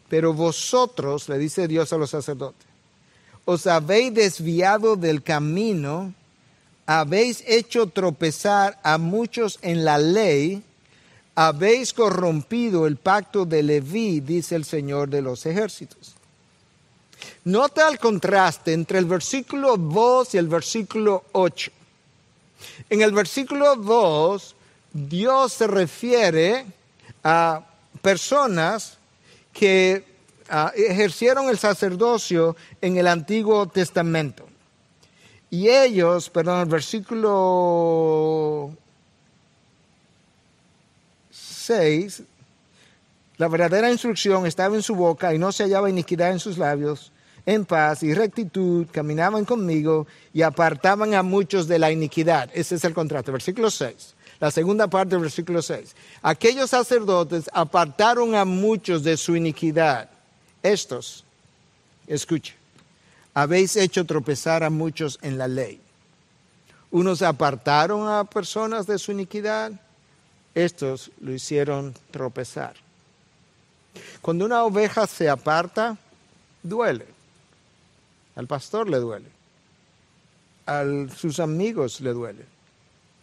[0.08, 2.66] Pero vosotros, le dice Dios a los sacerdotes,
[3.44, 6.12] os habéis desviado del camino
[6.86, 10.62] habéis hecho tropezar a muchos en la ley,
[11.34, 16.14] habéis corrompido el pacto de Leví, dice el Señor de los ejércitos.
[17.44, 21.70] Nota el contraste entre el versículo 2 y el versículo 8.
[22.88, 24.54] En el versículo 2,
[24.92, 26.66] Dios se refiere
[27.22, 27.66] a
[28.00, 28.98] personas
[29.52, 30.04] que
[30.48, 34.45] ah, ejercieron el sacerdocio en el Antiguo Testamento.
[35.50, 38.72] Y ellos, perdón, el versículo
[41.30, 42.22] 6,
[43.38, 47.12] la verdadera instrucción estaba en su boca y no se hallaba iniquidad en sus labios.
[47.44, 52.50] En paz y rectitud caminaban conmigo y apartaban a muchos de la iniquidad.
[52.52, 53.30] Ese es el contrato.
[53.30, 54.14] Versículo 6.
[54.40, 55.94] La segunda parte del versículo 6.
[56.22, 60.10] Aquellos sacerdotes apartaron a muchos de su iniquidad.
[60.62, 61.24] Estos,
[62.08, 62.56] escuchen,
[63.36, 65.78] habéis hecho tropezar a muchos en la ley.
[66.90, 69.72] Unos apartaron a personas de su iniquidad,
[70.54, 72.76] estos lo hicieron tropezar.
[74.22, 75.98] Cuando una oveja se aparta,
[76.62, 77.06] duele.
[78.36, 79.28] Al pastor le duele.
[80.64, 80.84] A
[81.14, 82.46] sus amigos le duele.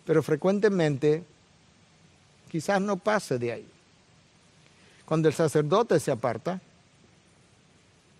[0.05, 1.23] Pero frecuentemente
[2.51, 3.67] quizás no pase de ahí.
[5.05, 6.61] Cuando el sacerdote se aparta,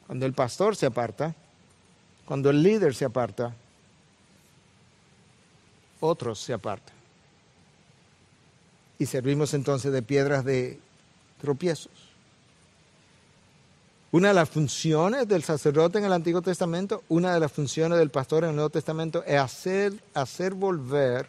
[0.08, 1.36] cuando el pastor se aparta,
[2.26, 3.54] cuando el líder se aparta,
[6.00, 6.96] otros se apartan.
[9.00, 10.80] Y servimos entonces de piedras de
[11.42, 11.92] tropiezos.
[14.12, 18.12] Una de las funciones del sacerdote en el Antiguo Testamento, una de las funciones del
[18.12, 21.28] pastor en el Nuevo Testamento es hacer, hacer volver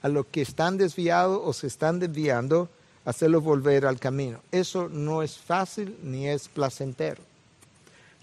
[0.00, 2.70] a los que están desviados o se están desviando,
[3.04, 4.40] hacerlos volver al camino.
[4.50, 7.22] Eso no es fácil ni es placentero.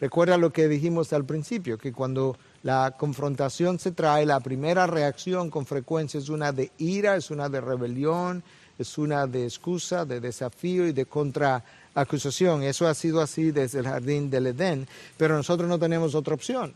[0.02, 5.52] Recuerda lo que dijimos al principio, que cuando la confrontación se trae, la primera reacción
[5.52, 8.44] con frecuencia es una de ira, es una de rebelión,
[8.80, 12.64] es una de excusa, de desafío y de contraacusación.
[12.64, 14.88] Eso ha sido así desde el jardín del Edén,
[15.18, 16.74] pero nosotros no tenemos otra opción.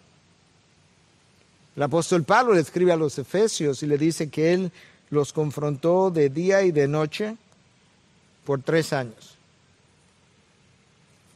[1.75, 4.71] El apóstol Pablo le escribe a los Efesios y le dice que él
[5.09, 7.37] los confrontó de día y de noche
[8.45, 9.34] por tres años.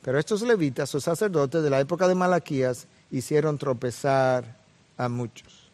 [0.02, 4.58] Pero estos levitas, o sacerdotes de la época de Malaquías, hicieron tropezar
[4.98, 5.70] a muchos.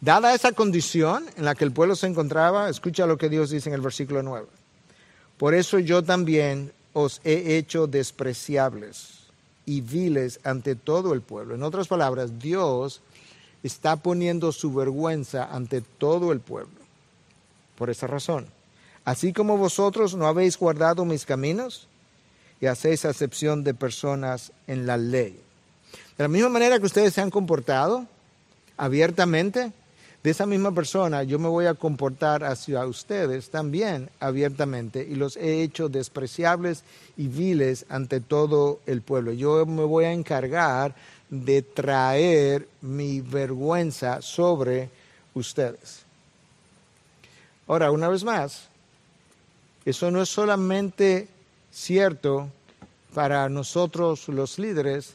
[0.00, 3.68] Dada esa condición en la que el pueblo se encontraba, escucha lo que Dios dice
[3.68, 4.46] en el versículo 9.
[5.36, 9.18] Por eso yo también os he hecho despreciables
[9.66, 11.54] y viles ante todo el pueblo.
[11.54, 13.00] En otras palabras, Dios
[13.62, 16.78] está poniendo su vergüenza ante todo el pueblo.
[17.76, 18.46] Por esa razón,
[19.04, 21.86] así como vosotros no habéis guardado mis caminos
[22.60, 25.40] y hacéis acepción de personas en la ley.
[26.16, 28.06] De la misma manera que ustedes se han comportado
[28.76, 29.72] abiertamente,
[30.22, 35.36] de esa misma persona yo me voy a comportar hacia ustedes también abiertamente y los
[35.36, 36.82] he hecho despreciables
[37.16, 39.32] y viles ante todo el pueblo.
[39.32, 40.94] Yo me voy a encargar
[41.30, 44.90] de traer mi vergüenza sobre
[45.34, 46.00] ustedes.
[47.68, 48.68] Ahora, una vez más,
[49.84, 51.28] eso no es solamente
[51.78, 52.48] cierto
[53.14, 55.14] para nosotros los líderes,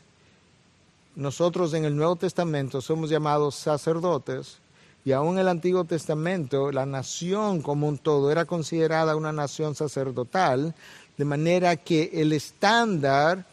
[1.16, 4.58] nosotros en el Nuevo Testamento somos llamados sacerdotes
[5.06, 9.76] y aún en el Antiguo Testamento la nación como un todo era considerada una nación
[9.76, 10.74] sacerdotal,
[11.18, 13.46] de manera que el estándar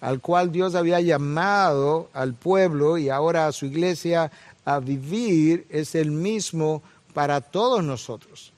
[0.00, 4.30] al cual Dios había llamado al pueblo y ahora a su iglesia
[4.64, 6.82] a vivir es el mismo
[7.12, 8.53] para todos nosotros.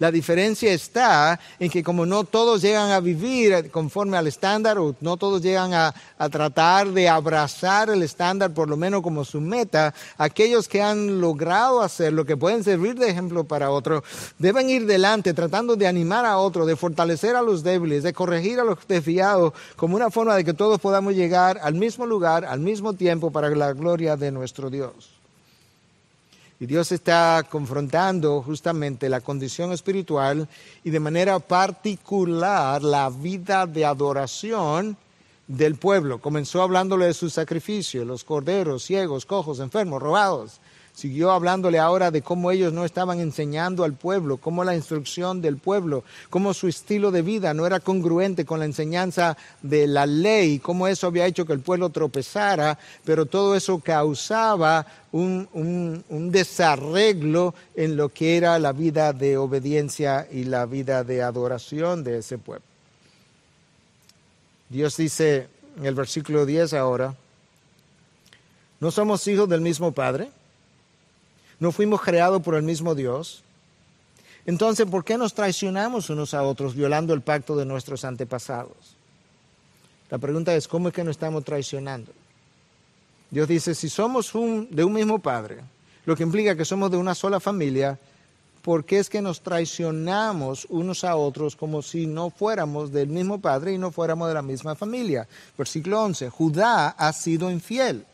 [0.00, 4.96] La diferencia está en que como no todos llegan a vivir conforme al estándar o
[5.02, 5.94] no todos llegan a,
[6.30, 11.82] tratar de abrazar el estándar por lo menos como su meta, aquellos que han logrado
[11.82, 14.02] hacerlo, que pueden servir de ejemplo para otros,
[14.38, 18.58] deben ir delante tratando de animar a otros, de fortalecer a los débiles, de corregir
[18.58, 22.60] a los desviados, como una forma de que todos podamos llegar al mismo lugar, al
[22.60, 25.19] mismo tiempo, para la gloria de nuestro Dios.
[26.60, 30.46] Y Dios está confrontando justamente la condición espiritual
[30.84, 34.98] y de manera particular la vida de adoración
[35.48, 36.20] del pueblo.
[36.20, 40.60] Comenzó hablándole de su sacrificio, los corderos, ciegos, cojos, enfermos, robados
[40.94, 45.56] Siguió hablándole ahora de cómo ellos no estaban enseñando al pueblo, cómo la instrucción del
[45.56, 50.58] pueblo, cómo su estilo de vida no era congruente con la enseñanza de la ley,
[50.58, 55.48] cómo eso había hecho que el pueblo tropezara, pero todo eso causaba un,
[56.08, 62.04] un desarreglo en lo que era la vida de obediencia y la vida de adoración
[62.04, 62.64] de ese pueblo.
[64.68, 67.14] Dios dice en el versículo 10 ahora,
[68.80, 70.30] ¿no somos hijos del mismo Padre?
[71.60, 73.44] No fuimos creados por el mismo Dios.
[74.46, 78.96] Entonces, ¿por qué nos traicionamos unos a otros violando el pacto de nuestros antepasados?
[80.10, 82.10] La pregunta es, ¿cómo es que nos estamos traicionando?
[83.30, 85.58] Dios dice, si somos de un mismo Padre,
[86.06, 87.98] lo que implica que somos de una sola familia,
[88.62, 93.40] ¿por qué es que nos traicionamos unos a otros como si no fuéramos del mismo
[93.40, 95.28] Padre y no fuéramos de la misma familia?
[95.56, 98.04] Versículo 11, Judá ha sido infiel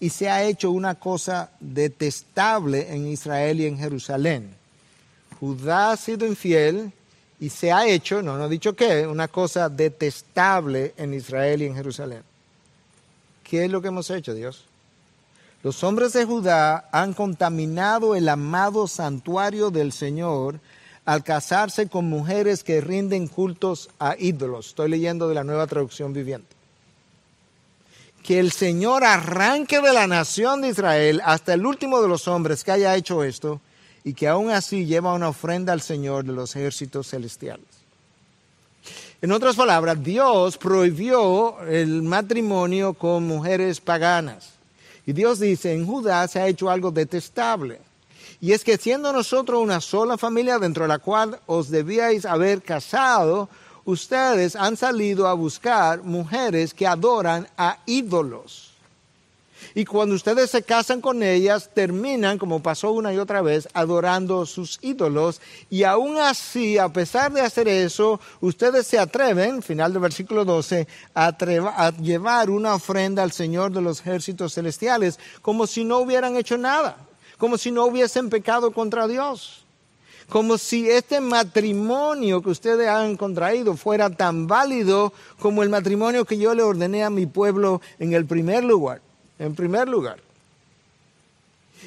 [0.00, 4.50] y se ha hecho una cosa detestable en Israel y en Jerusalén.
[5.38, 6.90] Judá ha sido infiel
[7.38, 11.66] y se ha hecho, no, no he dicho qué, una cosa detestable en Israel y
[11.66, 12.22] en Jerusalén.
[13.44, 14.64] ¿Qué es lo que hemos hecho, Dios?
[15.62, 20.60] Los hombres de Judá han contaminado el amado santuario del Señor
[21.04, 24.68] al casarse con mujeres que rinden cultos a ídolos.
[24.68, 26.59] Estoy leyendo de la nueva traducción viviente
[28.22, 32.64] que el Señor arranque de la nación de Israel hasta el último de los hombres
[32.64, 33.60] que haya hecho esto
[34.04, 37.66] y que aún así lleva una ofrenda al Señor de los ejércitos celestiales.
[39.22, 44.52] En otras palabras, Dios prohibió el matrimonio con mujeres paganas.
[45.04, 47.80] Y Dios dice, en Judá se ha hecho algo detestable.
[48.40, 52.62] Y es que siendo nosotros una sola familia dentro de la cual os debíais haber
[52.62, 53.50] casado,
[53.90, 58.68] ustedes han salido a buscar mujeres que adoran a ídolos.
[59.74, 64.46] Y cuando ustedes se casan con ellas, terminan, como pasó una y otra vez, adorando
[64.46, 65.40] sus ídolos.
[65.68, 70.88] Y aún así, a pesar de hacer eso, ustedes se atreven, final del versículo 12,
[71.14, 76.36] a, a llevar una ofrenda al Señor de los ejércitos celestiales, como si no hubieran
[76.36, 76.96] hecho nada
[77.40, 79.59] como si no hubiesen pecado contra Dios.
[80.30, 86.38] Como si este matrimonio que ustedes han contraído fuera tan válido como el matrimonio que
[86.38, 89.02] yo le ordené a mi pueblo en el primer lugar.
[89.40, 90.29] En primer lugar.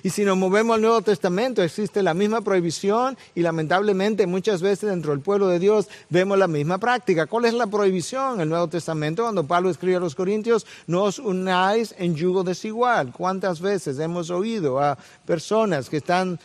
[0.01, 4.89] Y si nos movemos al Nuevo Testamento, existe la misma prohibición y lamentablemente muchas veces
[4.89, 7.27] dentro del pueblo de Dios vemos la misma práctica.
[7.27, 9.23] ¿Cuál es la prohibición en el Nuevo Testamento?
[9.23, 13.13] Cuando Pablo escribe a los Corintios, no os unáis en yugo desigual.
[13.15, 16.39] ¿Cuántas veces hemos oído a personas que están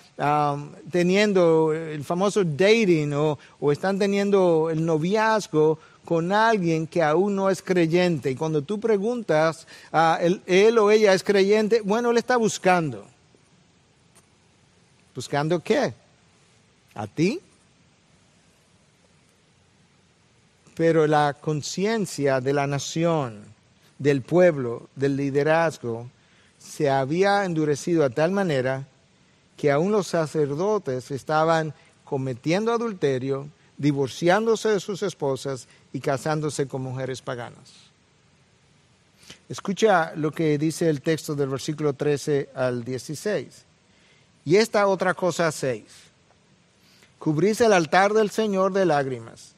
[0.90, 3.38] teniendo el famoso dating o,
[3.72, 8.30] están teniendo el noviazgo con alguien que aún no es creyente.
[8.30, 13.04] Y cuando tú preguntas, a él, él, o ella es creyente, bueno, él está buscando.
[15.18, 15.92] ¿Buscando qué?
[16.94, 17.40] ¿A ti?
[20.76, 23.42] Pero la conciencia de la nación,
[23.98, 26.08] del pueblo, del liderazgo,
[26.56, 28.86] se había endurecido a tal manera
[29.56, 37.22] que aún los sacerdotes estaban cometiendo adulterio, divorciándose de sus esposas y casándose con mujeres
[37.22, 37.90] paganas.
[39.48, 43.64] Escucha lo que dice el texto del versículo 13 al 16.
[44.48, 45.84] Y esta otra cosa seis,
[47.18, 49.52] cubrís el altar del Señor de lágrimas,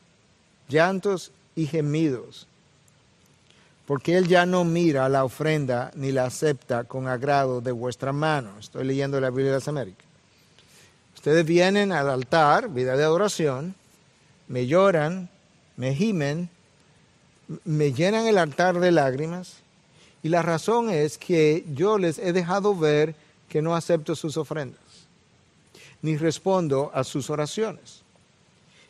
[0.69, 2.49] llantos y gemidos,
[3.87, 8.51] porque Él ya no mira la ofrenda ni la acepta con agrado de vuestra mano.
[8.59, 10.05] Estoy leyendo la Biblia de las Américas.
[11.15, 13.77] Ustedes vienen al altar, vida de adoración,
[14.49, 15.31] me lloran,
[15.77, 16.51] me gimen,
[17.65, 19.59] me llenan el altar de lágrimas,
[20.25, 23.15] y la razón es que yo les he dejado ver
[23.49, 24.80] que no acepto sus ofrendas,
[26.03, 28.03] ni respondo a sus oraciones.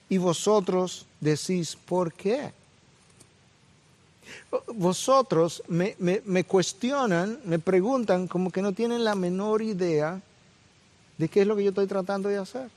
[0.08, 2.52] Y vosotros decís, ¿por qué?
[4.74, 10.20] Vosotros me, me, cuestionan, me preguntan como que no tienen la menor idea
[11.18, 12.70] de qué es lo que yo estoy tratando de hacer.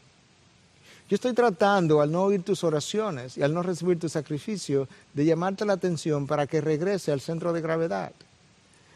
[1.10, 5.26] Yo estoy tratando, al no oír tus oraciones y al no recibir tu sacrificio, de
[5.26, 8.14] llamarte la atención para que regrese al centro de gravedad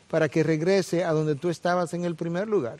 [0.09, 2.79] para que regrese a donde tú estabas en el primer lugar.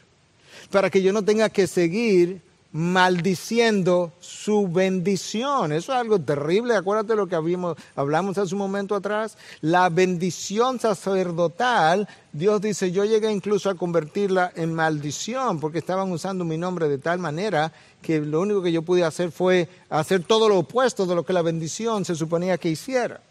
[0.71, 2.41] Para que yo no tenga que seguir
[2.71, 5.71] maldiciendo su bendición.
[5.71, 6.75] Eso es algo terrible.
[6.75, 9.37] Acuérdate lo que hablamos hace un momento atrás.
[9.61, 16.45] La bendición sacerdotal, Dios dice, yo llegué incluso a convertirla en maldición porque estaban usando
[16.45, 20.49] mi nombre de tal manera que lo único que yo pude hacer fue hacer todo
[20.49, 23.21] lo opuesto de lo que la bendición se suponía que hiciera.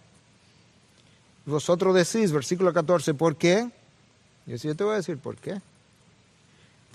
[1.45, 3.71] Vosotros decís, versículo 14, ¿por qué?
[4.47, 5.61] Yo te voy a decir por qué.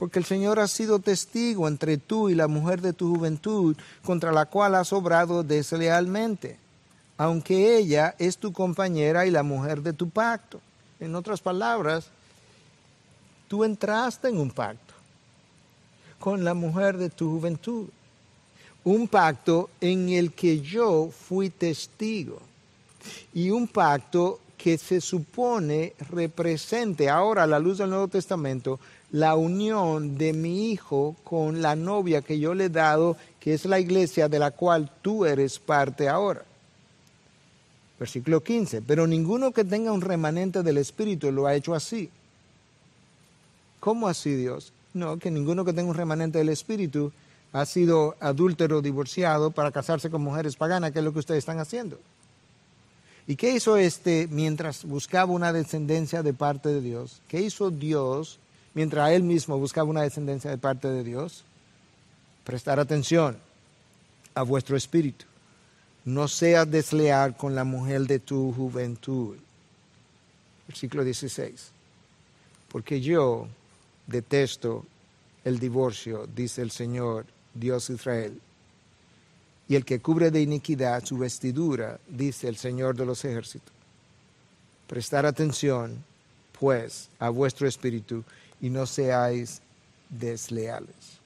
[0.01, 4.31] Porque el Señor ha sido testigo entre tú y la mujer de tu juventud, contra
[4.31, 6.57] la cual has obrado deslealmente,
[7.17, 10.59] aunque ella es tu compañera y la mujer de tu pacto.
[10.99, 12.07] En otras palabras,
[13.47, 14.95] tú entraste en un pacto
[16.19, 17.85] con la mujer de tu juventud.
[18.83, 22.39] Un pacto en el que yo fui testigo.
[23.35, 28.79] Y un pacto que se supone represente ahora a la luz del Nuevo Testamento
[29.12, 33.66] la unión de mi hijo con la novia que yo le he dado, que es
[33.66, 36.45] la iglesia de la cual tú eres parte ahora.
[37.99, 42.09] Versículo 15, pero ninguno que tenga un remanente del Espíritu lo ha hecho así.
[43.80, 44.74] ¿Cómo así Dios?
[44.93, 47.12] No, que ninguno que tenga un remanente del Espíritu
[47.53, 51.59] ha sido adúltero, divorciado para casarse con mujeres paganas, que es lo que ustedes están
[51.59, 51.99] haciendo.
[53.28, 57.22] ¿Y qué hizo este mientras buscaba una descendencia de parte de Dios?
[57.28, 58.39] ¿Qué hizo Dios
[58.74, 61.43] mientras él mismo buscaba una descendencia de parte de Dios?
[62.43, 63.38] Prestar atención
[64.34, 65.26] a vuestro espíritu.
[66.05, 69.38] No seas desleal con la mujer de tu juventud.
[70.67, 71.72] Versículo 16.
[72.69, 73.47] Porque yo
[74.07, 74.86] detesto
[75.43, 78.39] el divorcio, dice el Señor, Dios Israel
[79.72, 83.72] y el que cubre de iniquidad su vestidura, dice el Señor de los ejércitos.
[84.86, 86.03] Prestar atención,
[86.59, 88.26] pues, a vuestro espíritu
[88.62, 89.62] y no seáis
[90.09, 91.20] desleales.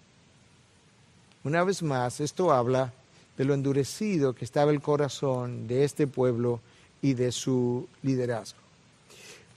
[1.44, 2.94] Una vez más, esto habla
[3.38, 6.62] de lo endurecido que estaba el corazón de este pueblo
[7.02, 8.60] y de su liderazgo.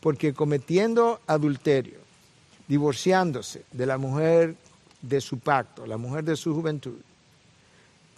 [0.00, 1.98] Porque cometiendo adulterio,
[2.66, 4.54] divorciándose de la mujer
[5.00, 6.98] de su pacto, la mujer de su juventud,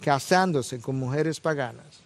[0.01, 2.01] casándose con mujeres paganas,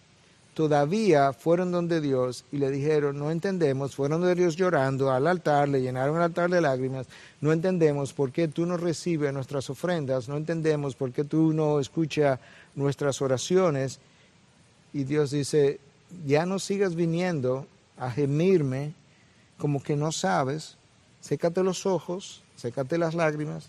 [0.56, 5.68] todavía fueron donde Dios y le dijeron, no entendemos, fueron donde Dios llorando al altar,
[5.68, 7.06] le llenaron el altar de lágrimas,
[7.42, 11.78] no entendemos por qué tú no recibes nuestras ofrendas, no entendemos por qué tú no
[11.78, 12.40] escuchas
[12.74, 13.98] nuestras oraciones.
[14.94, 15.78] Y Dios dice,
[16.26, 17.66] ya no sigas viniendo
[17.98, 18.94] a gemirme
[19.58, 20.78] como que no sabes,
[21.20, 23.68] sécate los ojos, sécate las lágrimas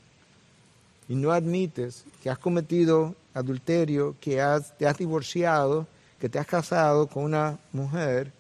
[1.09, 4.41] y no admites que has cometido adulterio, que
[4.77, 5.85] te has divorciado,
[6.19, 8.31] que te has casado con una mujer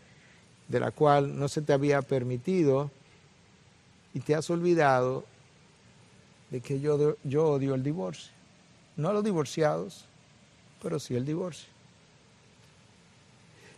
[0.67, 2.91] de la cual no se te había permitido
[4.13, 5.25] y te has olvidado
[6.49, 8.31] de que yo, yo odio el divorcio.
[8.95, 10.05] No a los divorciados,
[10.81, 11.69] pero sí el divorcio.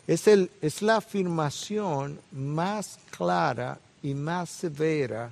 [0.08, 5.32] Es, el, es la afirmación más clara y más severa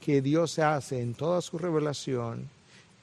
[0.00, 2.48] que Dios hace en toda su revelación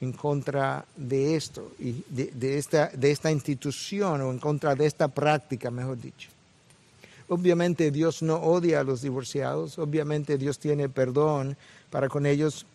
[0.04, 5.08] en contra de esto, y de, esta, de esta institución o en contra de esta
[5.08, 6.28] práctica, mejor dicho.
[7.28, 11.56] Obviamente Dios no odia a los divorciados, obviamente Dios tiene perdón
[11.90, 12.66] para con ellos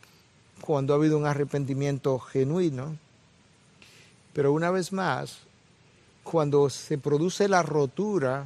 [0.59, 2.97] cuando ha habido un arrepentimiento genuino,
[4.34, 5.38] pero una vez más,
[6.23, 8.45] cuando se produce la rotura,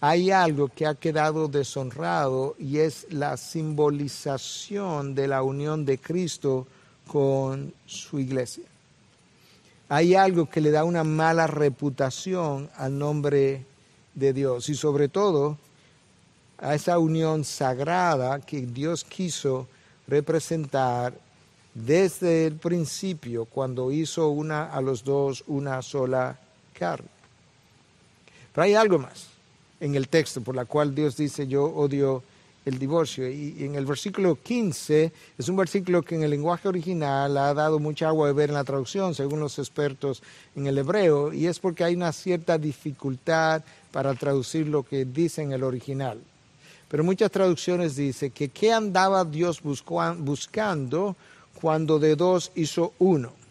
[0.00, 6.66] hay algo que ha quedado deshonrado y es la simbolización de la unión de Cristo
[7.06, 8.64] con su iglesia.
[9.88, 13.64] Hay algo que le da una mala reputación al nombre
[14.14, 15.58] de Dios y sobre todo
[16.58, 19.68] a esa unión sagrada que Dios quiso
[20.06, 21.12] representar
[21.74, 26.38] desde el principio cuando hizo una a los dos una sola
[26.78, 27.08] carne.
[28.54, 29.28] Pero hay algo más
[29.80, 32.22] en el texto por la cual Dios dice yo odio
[32.64, 33.28] el divorcio.
[33.28, 37.78] Y, en el versículo 15 es un versículo que en el lenguaje original ha dado
[37.78, 40.22] mucha agua de ver en la traducción, según los expertos
[40.54, 45.42] en el hebreo, y es porque hay una cierta dificultad para traducir lo que dice
[45.42, 46.18] en el original.
[46.88, 51.16] Pero muchas traducciones dicen que qué andaba Dios buscando
[51.60, 53.41] cuando de dos hizo uno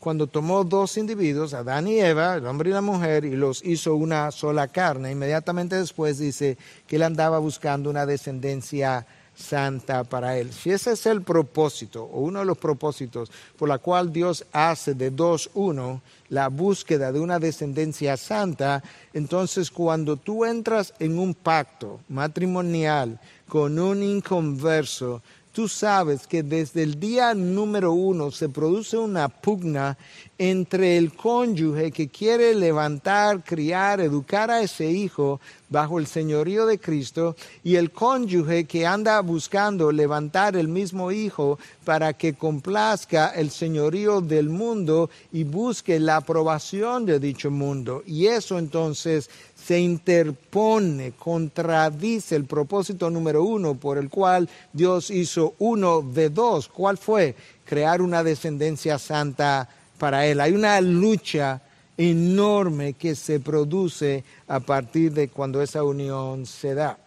[0.00, 3.94] cuando tomó dos individuos, Adán y Eva, el hombre y la mujer, y los hizo
[3.94, 10.52] una sola carne, inmediatamente después dice que él andaba buscando una descendencia santa para él.
[10.52, 14.94] Si ese es el propósito, o uno de los propósitos por la cual Dios hace
[14.94, 18.82] de dos uno, la búsqueda de una descendencia santa,
[19.12, 25.22] entonces cuando tú entras en un pacto matrimonial con un inconverso,
[25.52, 29.96] tú sabes que desde el día número uno se produce una pugna
[30.38, 35.38] entre el cónyuge que quiere levantar, criar, educar a ese hijo
[35.68, 41.58] bajo el señorío de Cristo y el cónyuge que anda buscando levantar el mismo hijo
[41.84, 48.02] para que complazca el señorío del mundo y busque la aprobación de dicho mundo.
[48.06, 49.28] Y eso entonces
[49.64, 56.68] se interpone, contradice el propósito número uno por el cual Dios hizo uno de dos.
[56.68, 57.34] ¿Cuál fue?
[57.64, 60.40] Crear una descendencia santa para Él.
[60.40, 61.60] Hay una lucha
[61.96, 66.98] enorme que se produce a partir de cuando esa unión se da.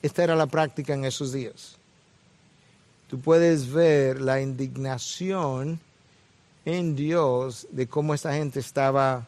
[0.00, 1.76] Esta era la práctica en esos días.
[3.08, 5.80] Tú puedes ver la indignación
[6.64, 9.26] en Dios de cómo esa gente estaba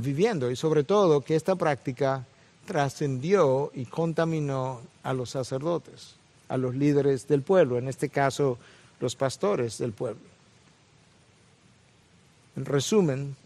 [0.00, 2.26] viviendo y sobre todo que esta práctica
[2.66, 6.16] trascendió y contaminó a los sacerdotes,
[6.48, 8.58] a los líderes del pueblo, en este caso
[9.00, 10.20] los pastores del pueblo.
[12.56, 13.36] En resumen,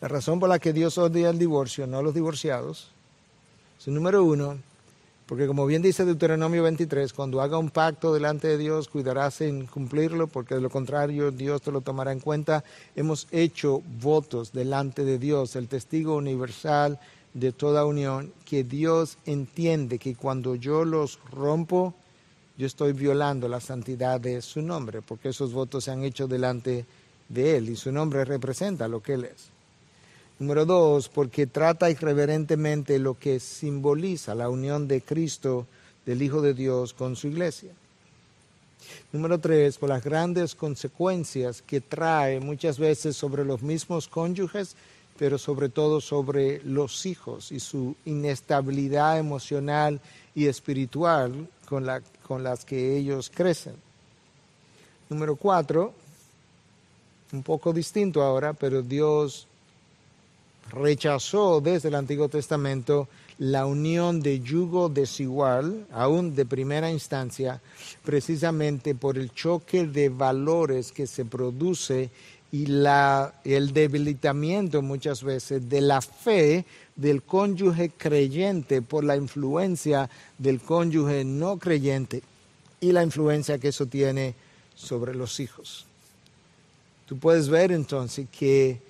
[0.00, 2.88] la razón por la que Dios odia el divorcio, no a los divorciados,
[3.78, 4.58] es número uno,
[5.32, 9.64] porque como bien dice Deuteronomio 23, cuando haga un pacto delante de Dios, cuidarás en
[9.64, 12.64] cumplirlo, porque de lo contrario Dios te lo tomará en cuenta.
[12.96, 17.00] Hemos hecho votos delante de Dios, el testigo universal
[17.32, 21.94] de toda unión, que Dios entiende que cuando yo los rompo,
[22.58, 26.84] yo estoy violando la santidad de su nombre, porque esos votos se han hecho delante
[27.30, 29.51] de Él y su nombre representa lo que Él es.
[30.42, 35.68] Número dos, porque trata irreverentemente lo que simboliza la unión de Cristo,
[36.04, 37.70] del Hijo de Dios, con su iglesia.
[39.12, 44.74] Número tres, por las grandes consecuencias que trae muchas veces sobre los mismos cónyuges,
[45.16, 50.00] pero sobre todo sobre los hijos y su inestabilidad emocional
[50.34, 51.86] y espiritual con,
[52.26, 53.76] con las que ellos crecen.
[55.08, 55.94] Número cuatro,
[57.30, 59.46] un poco distinto ahora, pero Dios
[60.70, 63.08] rechazó desde el Antiguo Testamento
[63.38, 67.60] la unión de yugo desigual, aún de primera instancia,
[68.04, 72.10] precisamente por el choque de valores que se produce
[72.52, 80.10] y la, el debilitamiento muchas veces de la fe del cónyuge creyente por la influencia
[80.36, 82.22] del cónyuge no creyente
[82.80, 84.34] y la influencia que eso tiene
[84.74, 85.86] sobre los hijos.
[87.06, 88.80] Tú puedes ver entonces que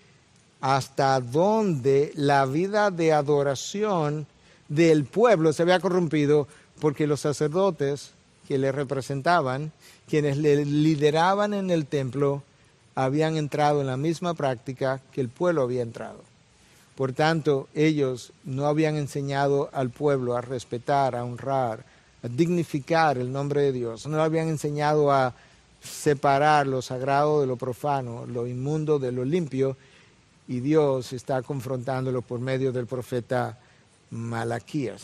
[0.62, 4.28] hasta dónde la vida de adoración
[4.68, 6.46] del pueblo se había corrompido
[6.80, 8.12] porque los sacerdotes
[8.46, 9.72] que le representaban,
[10.08, 12.44] quienes le lideraban en el templo,
[12.94, 16.22] habían entrado en la misma práctica que el pueblo había entrado.
[16.94, 21.84] Por tanto, ellos no habían enseñado al pueblo a respetar, a honrar,
[22.22, 24.06] a dignificar el nombre de Dios.
[24.06, 25.34] No habían enseñado a
[25.82, 29.76] separar lo sagrado de lo profano, lo inmundo de lo limpio,
[30.48, 33.58] y Dios está confrontándolo por medio del profeta
[34.10, 35.02] Malaquías.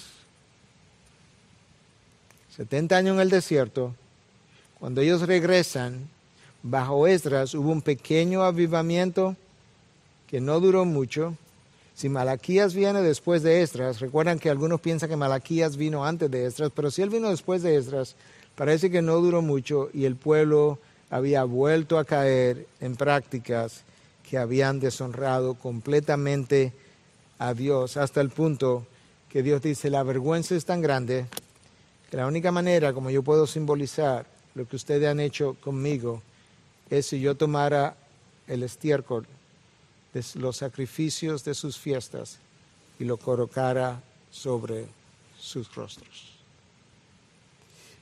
[2.56, 3.94] 70 años en el desierto,
[4.78, 6.08] cuando ellos regresan,
[6.62, 9.36] bajo Esdras hubo un pequeño avivamiento
[10.26, 11.36] que no duró mucho.
[11.94, 16.46] Si Malaquías viene después de Esdras, recuerdan que algunos piensan que Malaquías vino antes de
[16.46, 18.14] Esdras, pero si él vino después de Esdras,
[18.54, 20.78] parece que no duró mucho y el pueblo
[21.10, 23.84] había vuelto a caer en prácticas
[24.28, 26.72] que habían deshonrado completamente
[27.38, 28.86] a Dios, hasta el punto
[29.28, 31.26] que Dios dice, la vergüenza es tan grande
[32.10, 36.22] que la única manera como yo puedo simbolizar lo que ustedes han hecho conmigo
[36.90, 37.96] es si yo tomara
[38.46, 39.26] el estiércol
[40.12, 42.38] de los sacrificios de sus fiestas
[42.98, 44.00] y lo colocara
[44.30, 44.86] sobre
[45.38, 46.38] sus rostros.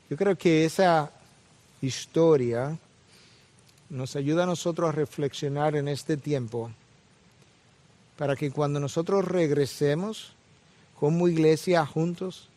[0.08, 1.10] Yo creo que esa
[1.82, 2.78] historia
[3.90, 6.70] nos ayuda a nosotros a reflexionar en este tiempo
[8.16, 10.32] para que cuando nosotros regresemos
[10.98, 12.48] como iglesia juntos,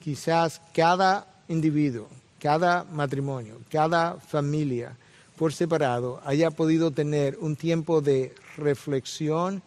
[0.00, 2.08] quizás cada individuo,
[2.40, 4.96] cada matrimonio, cada familia
[5.36, 9.62] por separado haya podido tener un tiempo de reflexión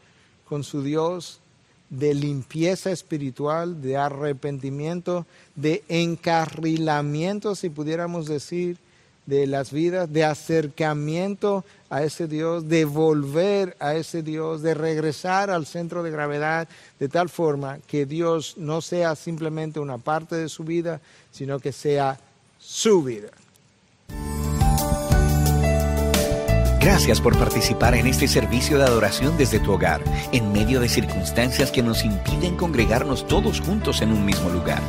[0.45, 1.39] con su Dios,
[1.89, 5.25] de limpieza espiritual, de arrepentimiento,
[5.55, 8.77] de encarrilamiento, si pudiéramos decir,
[9.25, 15.49] de las vidas, de acercamiento a ese Dios, de volver a ese Dios, de regresar
[15.49, 16.67] al centro de gravedad,
[16.99, 21.01] de tal forma que Dios no sea simplemente una parte de su vida,
[21.31, 22.19] sino que sea
[22.59, 23.29] su vida.
[26.81, 31.71] Gracias por participar en este servicio de adoración desde tu hogar, en medio de circunstancias
[31.71, 34.81] que nos impiden congregarnos todos juntos en un mismo lugar.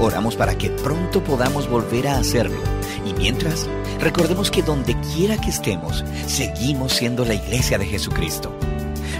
[0.00, 2.60] Oramos para que pronto podamos volver a hacerlo.
[3.06, 3.68] Y mientras,
[4.00, 8.54] recordemos que donde quiera que estemos, seguimos siendo la iglesia de Jesucristo.